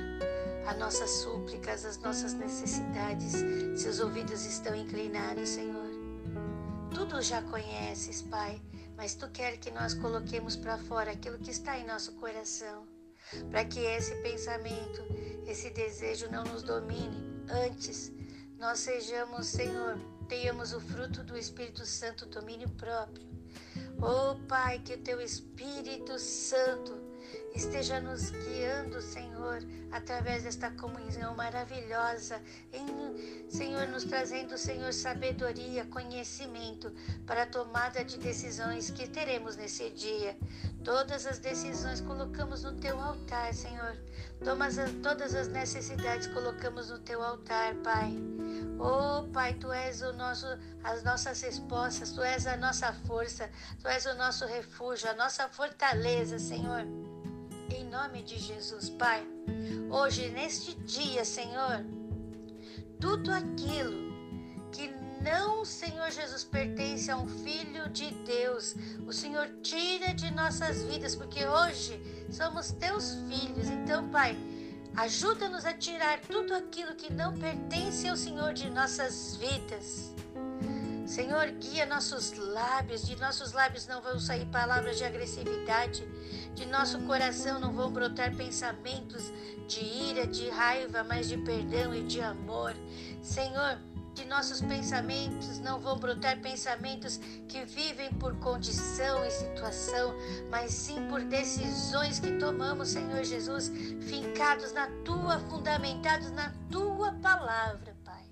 as 0.67 0.77
nossas 0.77 1.09
súplicas, 1.09 1.85
as 1.85 1.97
nossas 1.97 2.33
necessidades. 2.33 3.33
Seus 3.75 3.99
ouvidos 3.99 4.45
estão 4.45 4.75
inclinados, 4.75 5.49
Senhor. 5.49 5.89
Tudo 6.93 7.21
já 7.21 7.41
conheces, 7.41 8.21
Pai, 8.21 8.61
mas 8.95 9.15
tu 9.15 9.27
queres 9.29 9.59
que 9.59 9.71
nós 9.71 9.93
coloquemos 9.93 10.55
para 10.55 10.77
fora 10.77 11.11
aquilo 11.11 11.39
que 11.39 11.51
está 11.51 11.79
em 11.79 11.85
nosso 11.87 12.11
coração, 12.13 12.85
para 13.49 13.65
que 13.65 13.79
esse 13.79 14.15
pensamento, 14.21 15.03
esse 15.47 15.69
desejo 15.69 16.29
não 16.31 16.43
nos 16.43 16.63
domine. 16.63 17.43
Antes, 17.49 18.11
nós 18.57 18.79
sejamos, 18.79 19.47
Senhor, 19.47 19.97
tenhamos 20.27 20.73
o 20.73 20.81
fruto 20.81 21.23
do 21.23 21.37
Espírito 21.37 21.85
Santo, 21.85 22.25
domínio 22.25 22.69
próprio 22.69 23.35
Oh 24.01 24.35
Pai, 24.47 24.79
que 24.79 24.93
o 24.93 24.97
teu 24.97 25.21
Espírito 25.21 26.19
Santo 26.19 26.93
esteja 27.55 28.01
nos 28.01 28.29
guiando, 28.29 29.01
Senhor, 29.01 29.63
através 29.89 30.43
desta 30.43 30.69
comunhão 30.71 31.33
maravilhosa, 31.35 32.41
em, 32.73 33.49
Senhor, 33.49 33.87
nos 33.87 34.03
trazendo, 34.03 34.57
Senhor, 34.57 34.93
sabedoria, 34.93 35.85
conhecimento 35.85 36.91
para 37.25 37.43
a 37.43 37.45
tomada 37.45 38.03
de 38.03 38.17
decisões 38.17 38.89
que 38.89 39.07
teremos 39.07 39.55
nesse 39.55 39.89
dia. 39.91 40.37
Todas 40.85 41.25
as 41.25 41.39
decisões 41.39 41.99
colocamos 41.99 42.61
no 42.61 42.73
teu 42.73 43.01
altar, 43.01 43.51
Senhor. 43.55 43.97
Todas 45.01 45.33
as, 45.33 45.47
necessidades 45.47 46.27
colocamos 46.27 46.91
no 46.91 46.99
teu 46.99 47.23
altar, 47.23 47.73
Pai. 47.83 48.13
Oh, 48.79 49.27
Pai, 49.33 49.55
tu 49.55 49.71
és 49.71 50.03
o 50.03 50.13
nosso, 50.13 50.45
as 50.83 51.03
nossas 51.03 51.41
respostas, 51.41 52.11
tu 52.11 52.21
és 52.21 52.45
a 52.45 52.55
nossa 52.55 52.93
força, 53.07 53.49
tu 53.81 53.87
és 53.87 54.05
o 54.05 54.13
nosso 54.13 54.45
refúgio, 54.45 55.09
a 55.09 55.15
nossa 55.15 55.49
fortaleza, 55.49 56.37
Senhor. 56.37 56.85
Em 57.71 57.83
nome 57.85 58.21
de 58.21 58.37
Jesus, 58.37 58.91
Pai. 58.91 59.27
Hoje, 59.89 60.29
neste 60.29 60.75
dia, 60.75 61.25
Senhor, 61.25 61.83
tudo 62.99 63.31
aquilo 63.31 64.04
não, 65.25 65.65
Senhor 65.65 66.09
Jesus, 66.11 66.43
pertence 66.43 67.09
a 67.09 67.17
um 67.17 67.27
filho 67.27 67.89
de 67.89 68.11
Deus, 68.23 68.75
o 69.07 69.11
Senhor 69.11 69.47
tira 69.61 70.13
de 70.13 70.31
nossas 70.31 70.83
vidas, 70.83 71.15
porque 71.15 71.45
hoje 71.45 71.99
somos 72.29 72.71
teus 72.71 73.15
filhos. 73.27 73.67
Então, 73.67 74.07
Pai, 74.09 74.37
Ajuda-nos 74.95 75.65
a 75.65 75.73
tirar 75.73 76.21
tudo 76.21 76.55
aquilo 76.55 76.95
que 76.95 77.11
não 77.11 77.33
pertence 77.33 78.07
ao 78.07 78.15
Senhor 78.15 78.53
de 78.53 78.69
nossas 78.69 79.35
vidas. 79.35 80.15
Senhor, 81.05 81.47
guia 81.51 81.85
nossos 81.85 82.31
lábios, 82.37 83.05
de 83.05 83.15
nossos 83.17 83.51
lábios 83.51 83.87
não 83.87 84.01
vão 84.01 84.17
sair 84.17 84.45
palavras 84.45 84.97
de 84.97 85.03
agressividade, 85.03 86.07
de 86.53 86.65
nosso 86.67 86.97
coração 87.01 87.59
não 87.59 87.73
vão 87.73 87.91
brotar 87.91 88.33
pensamentos 88.37 89.33
de 89.67 89.83
ira, 89.83 90.25
de 90.25 90.49
raiva, 90.49 91.03
mas 91.03 91.27
de 91.27 91.37
perdão 91.39 91.93
e 91.93 92.01
de 92.03 92.21
amor. 92.21 92.73
Senhor, 93.21 93.77
de 94.15 94.25
nossos 94.25 94.61
pensamentos 94.61 95.59
não 95.59 95.77
vão 95.77 95.99
brotar 95.99 96.39
pensamentos 96.39 97.19
que 97.49 97.65
vivem 97.65 98.09
por 98.13 98.33
condição 98.37 99.25
e 99.25 99.29
situação, 99.29 100.15
mas 100.49 100.71
sim 100.71 101.05
por 101.09 101.21
decisões 101.21 102.17
que 102.17 102.31
tomamos, 102.37 102.89
Senhor 102.89 103.23
Jesus, 103.25 103.67
fincados 104.07 104.71
na 104.71 104.87
tua, 105.03 105.39
fundamentados 105.39 106.31
na 106.31 106.51
tua 106.71 107.11
palavra, 107.21 107.93
Pai. 108.05 108.23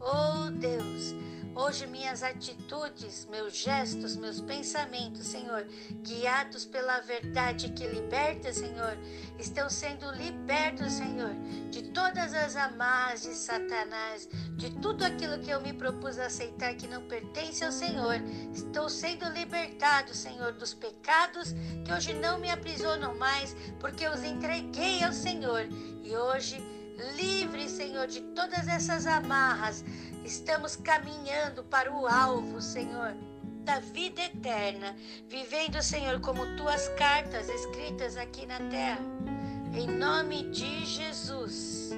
Oh 0.00 0.50
Deus, 0.50 1.14
Hoje 1.54 1.84
minhas 1.86 2.22
atitudes, 2.22 3.26
meus 3.28 3.56
gestos, 3.56 4.16
meus 4.16 4.40
pensamentos, 4.40 5.26
Senhor, 5.26 5.66
guiados 6.02 6.64
pela 6.64 7.00
verdade 7.00 7.70
que 7.70 7.86
liberta, 7.88 8.52
Senhor, 8.52 8.96
estão 9.38 9.68
sendo 9.68 10.10
libertos, 10.12 10.92
Senhor, 10.92 11.34
de 11.70 11.82
todas 11.90 12.32
as 12.34 12.54
amarras 12.54 13.22
de 13.22 13.34
Satanás, 13.34 14.28
de 14.56 14.70
tudo 14.80 15.04
aquilo 15.04 15.40
que 15.40 15.50
eu 15.50 15.60
me 15.60 15.72
propus 15.72 16.18
aceitar 16.18 16.74
que 16.74 16.86
não 16.86 17.02
pertence 17.08 17.64
ao 17.64 17.72
Senhor. 17.72 18.16
Estou 18.54 18.88
sendo 18.88 19.28
libertado, 19.30 20.14
Senhor, 20.14 20.52
dos 20.52 20.72
pecados 20.72 21.52
que 21.84 21.92
hoje 21.92 22.14
não 22.14 22.38
me 22.38 22.48
aprisionam 22.48 23.16
mais, 23.16 23.56
porque 23.80 24.06
eu 24.06 24.12
os 24.12 24.22
entreguei 24.22 25.02
ao 25.02 25.12
Senhor. 25.12 25.66
E 26.02 26.14
hoje, 26.14 26.79
livre, 27.16 27.68
Senhor, 27.68 28.06
de 28.06 28.20
todas 28.20 28.68
essas 28.68 29.06
amarras, 29.06 29.84
Estamos 30.24 30.76
caminhando 30.76 31.64
para 31.64 31.92
o 31.92 32.06
alvo, 32.06 32.60
Senhor, 32.60 33.14
da 33.64 33.80
vida 33.80 34.22
eterna, 34.22 34.94
vivendo, 35.28 35.82
Senhor, 35.82 36.20
como 36.20 36.56
tuas 36.56 36.88
cartas 36.90 37.48
escritas 37.48 38.16
aqui 38.16 38.46
na 38.46 38.58
terra. 38.70 39.00
Em 39.74 39.86
nome 39.86 40.50
de 40.50 40.84
Jesus. 40.84 41.90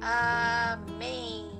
Amém. 0.00 1.51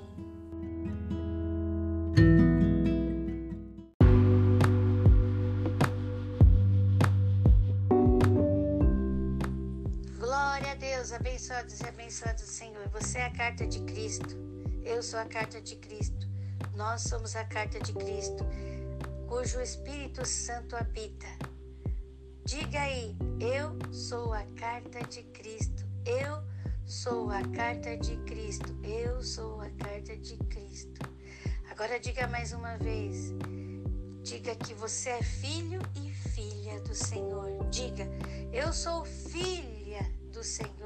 Abençoados 11.13 11.79
e 11.79 11.87
abençoados, 11.87 12.43
Senhor. 12.43 12.87
Você 12.89 13.19
é 13.19 13.25
a 13.25 13.29
carta 13.29 13.67
de 13.67 13.79
Cristo. 13.81 14.35
Eu 14.83 15.03
sou 15.03 15.19
a 15.19 15.25
carta 15.25 15.61
de 15.61 15.75
Cristo. 15.75 16.27
Nós 16.75 17.03
somos 17.03 17.35
a 17.35 17.45
carta 17.45 17.79
de 17.79 17.93
Cristo, 17.93 18.43
cujo 19.27 19.61
Espírito 19.61 20.25
Santo 20.25 20.75
habita. 20.75 21.27
Diga 22.45 22.81
aí, 22.81 23.15
eu 23.39 23.77
sou 23.93 24.33
a 24.33 24.43
carta 24.57 25.01
de 25.07 25.23
Cristo. 25.23 25.85
Eu 26.05 26.43
sou 26.85 27.29
a 27.29 27.41
carta 27.49 27.95
de 27.95 28.17
Cristo. 28.23 28.75
Eu 28.83 29.21
sou 29.23 29.61
a 29.61 29.69
carta 29.71 30.17
de 30.17 30.35
Cristo. 30.37 31.01
Agora 31.69 31.99
diga 31.99 32.27
mais 32.27 32.53
uma 32.53 32.77
vez. 32.77 33.33
Diga 34.23 34.55
que 34.55 34.73
você 34.73 35.09
é 35.09 35.23
filho 35.23 35.81
e 35.95 36.11
filha 36.11 36.79
do 36.81 36.95
Senhor. 36.95 37.67
Diga, 37.69 38.07
eu 38.51 38.73
sou 38.73 39.05
filha 39.05 40.01
do 40.31 40.43
Senhor. 40.43 40.82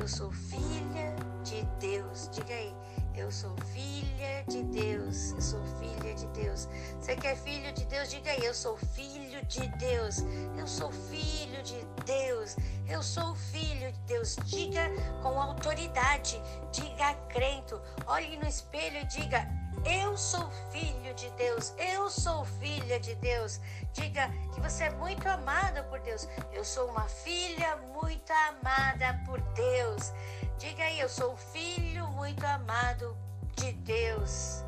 Eu 0.00 0.08
sou 0.08 0.32
filha 0.32 1.14
de 1.44 1.62
Deus. 1.78 2.30
Diga 2.32 2.54
aí, 2.54 2.74
eu 3.14 3.30
sou 3.30 3.54
filha 3.74 4.42
de 4.48 4.62
Deus. 4.62 5.32
Eu 5.32 5.42
sou 5.42 5.62
filha 5.78 6.14
de 6.14 6.26
Deus. 6.28 6.66
Você 6.98 7.14
quer 7.16 7.36
filho 7.36 7.70
de 7.74 7.84
Deus? 7.84 8.08
Diga 8.08 8.30
aí, 8.30 8.42
eu 8.42 8.54
sou 8.54 8.78
filho 8.78 9.44
de 9.44 9.68
Deus. 9.76 10.24
Eu 10.56 10.66
sou 10.66 10.90
filho 10.90 11.62
de 11.62 11.86
Deus. 12.06 12.56
Eu 12.88 13.02
sou 13.02 13.34
filho 13.34 13.92
de 13.92 13.98
Deus. 14.06 14.36
Diga 14.46 14.90
com 15.22 15.38
autoridade. 15.38 16.40
Diga 16.72 17.12
crento. 17.28 17.78
Olhe 18.06 18.38
no 18.38 18.48
espelho 18.48 19.00
e 19.00 19.04
diga: 19.04 19.46
eu 19.84 20.16
sou 20.16 20.50
filho 20.70 21.14
de 21.14 21.30
Deus, 21.30 21.72
eu 21.78 22.10
sou 22.10 22.44
filha 22.44 23.00
de 23.00 23.14
Deus. 23.16 23.60
Diga 23.92 24.28
que 24.52 24.60
você 24.60 24.84
é 24.84 24.90
muito 24.90 25.26
amada 25.28 25.82
por 25.84 26.00
Deus. 26.00 26.28
Eu 26.52 26.64
sou 26.64 26.88
uma 26.90 27.08
filha 27.08 27.76
muito 27.94 28.32
amada 28.32 29.20
por 29.24 29.40
Deus. 29.54 30.12
Diga 30.58 30.84
aí, 30.84 31.00
eu 31.00 31.08
sou 31.08 31.32
um 31.32 31.36
filho 31.36 32.06
muito 32.08 32.44
amado 32.44 33.16
de 33.56 33.72
Deus. 33.72 34.64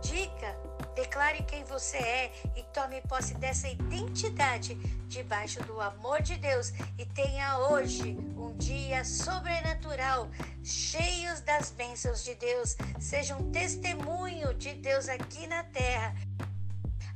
Diga, 0.00 0.56
declare 0.94 1.42
quem 1.44 1.64
você 1.64 1.96
é 1.96 2.32
e 2.56 2.62
tome 2.64 3.00
posse 3.02 3.34
dessa 3.34 3.68
identidade 3.68 4.74
debaixo 5.08 5.62
do 5.64 5.80
amor 5.80 6.22
de 6.22 6.36
Deus 6.36 6.72
e 6.98 7.04
tenha 7.06 7.58
hoje 7.58 8.16
um 8.36 8.56
dia 8.56 9.04
sobrenatural, 9.04 10.30
cheios 10.62 11.40
das 11.40 11.70
bênçãos 11.70 12.24
de 12.24 12.34
Deus. 12.34 12.76
Seja 13.00 13.36
um 13.36 13.50
testemunho 13.50 14.54
de 14.54 14.74
Deus 14.74 15.08
aqui 15.08 15.46
na 15.46 15.64
terra. 15.64 16.14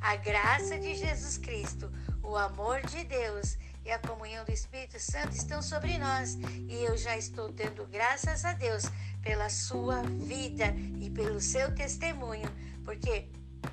A 0.01 0.17
graça 0.17 0.79
de 0.79 0.95
Jesus 0.95 1.39
Cristo, 1.39 1.91
o 2.23 2.37
amor 2.37 2.81
de 2.83 3.05
Deus 3.05 3.57
e 3.85 3.91
a 3.91 3.99
comunhão 3.99 4.45
do 4.45 4.53
Espírito 4.53 4.99
Santo 4.99 5.35
estão 5.35 5.63
sobre 5.63 5.97
nós. 5.97 6.35
E 6.69 6.85
eu 6.85 6.97
já 6.97 7.17
estou 7.17 7.53
dando 7.53 7.87
graças 7.87 8.45
a 8.45 8.53
Deus 8.53 8.85
pela 9.23 9.49
sua 9.49 10.03
vida 10.03 10.75
e 11.01 11.09
pelo 11.11 11.41
seu 11.41 11.75
testemunho, 11.75 12.49
porque 12.85 13.29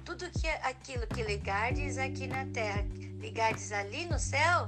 tudo 0.05 0.29
que 0.31 0.47
aquilo 0.47 1.07
que 1.07 1.23
ligardes 1.23 1.97
aqui 1.97 2.27
na 2.27 2.45
terra, 2.47 2.85
ligardes 3.19 3.71
ali 3.71 4.05
no 4.05 4.19
céu, 4.19 4.67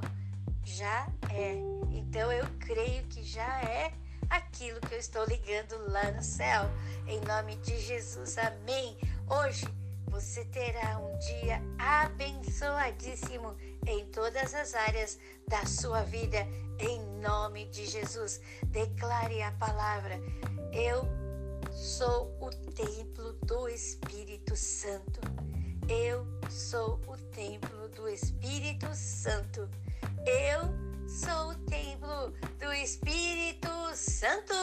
já 0.63 1.07
é. 1.31 1.55
Então 1.91 2.31
eu 2.31 2.45
creio 2.59 3.03
que 3.07 3.23
já 3.23 3.61
é 3.61 3.93
aquilo 4.29 4.79
que 4.81 4.93
eu 4.93 4.99
estou 4.99 5.25
ligando 5.25 5.91
lá 5.91 6.11
no 6.11 6.23
céu. 6.23 6.69
Em 7.07 7.19
nome 7.21 7.55
de 7.57 7.79
Jesus, 7.79 8.37
amém. 8.37 8.97
Hoje 9.29 9.65
Você 10.15 10.45
terá 10.45 10.97
um 10.97 11.17
dia 11.17 11.61
abençoadíssimo 11.77 13.53
em 13.85 14.05
todas 14.11 14.53
as 14.53 14.73
áreas 14.73 15.19
da 15.45 15.65
sua 15.65 16.03
vida, 16.03 16.37
em 16.79 17.01
nome 17.19 17.65
de 17.65 17.85
Jesus. 17.85 18.39
Declare 18.67 19.41
a 19.41 19.51
palavra 19.51 20.17
sou 21.75 22.33
o 22.39 22.49
templo 22.73 23.33
do 23.45 23.67
Espírito 23.67 24.55
Santo. 24.55 25.19
Eu 25.89 26.25
sou 26.49 26.99
o 27.05 27.17
templo 27.31 27.89
do 27.89 28.07
Espírito 28.07 28.87
Santo. 28.93 29.69
Eu 30.25 30.61
sou 31.07 31.49
o 31.51 31.55
templo 31.65 32.31
do 32.59 32.71
Espírito 32.71 33.69
Santo. 33.93 34.55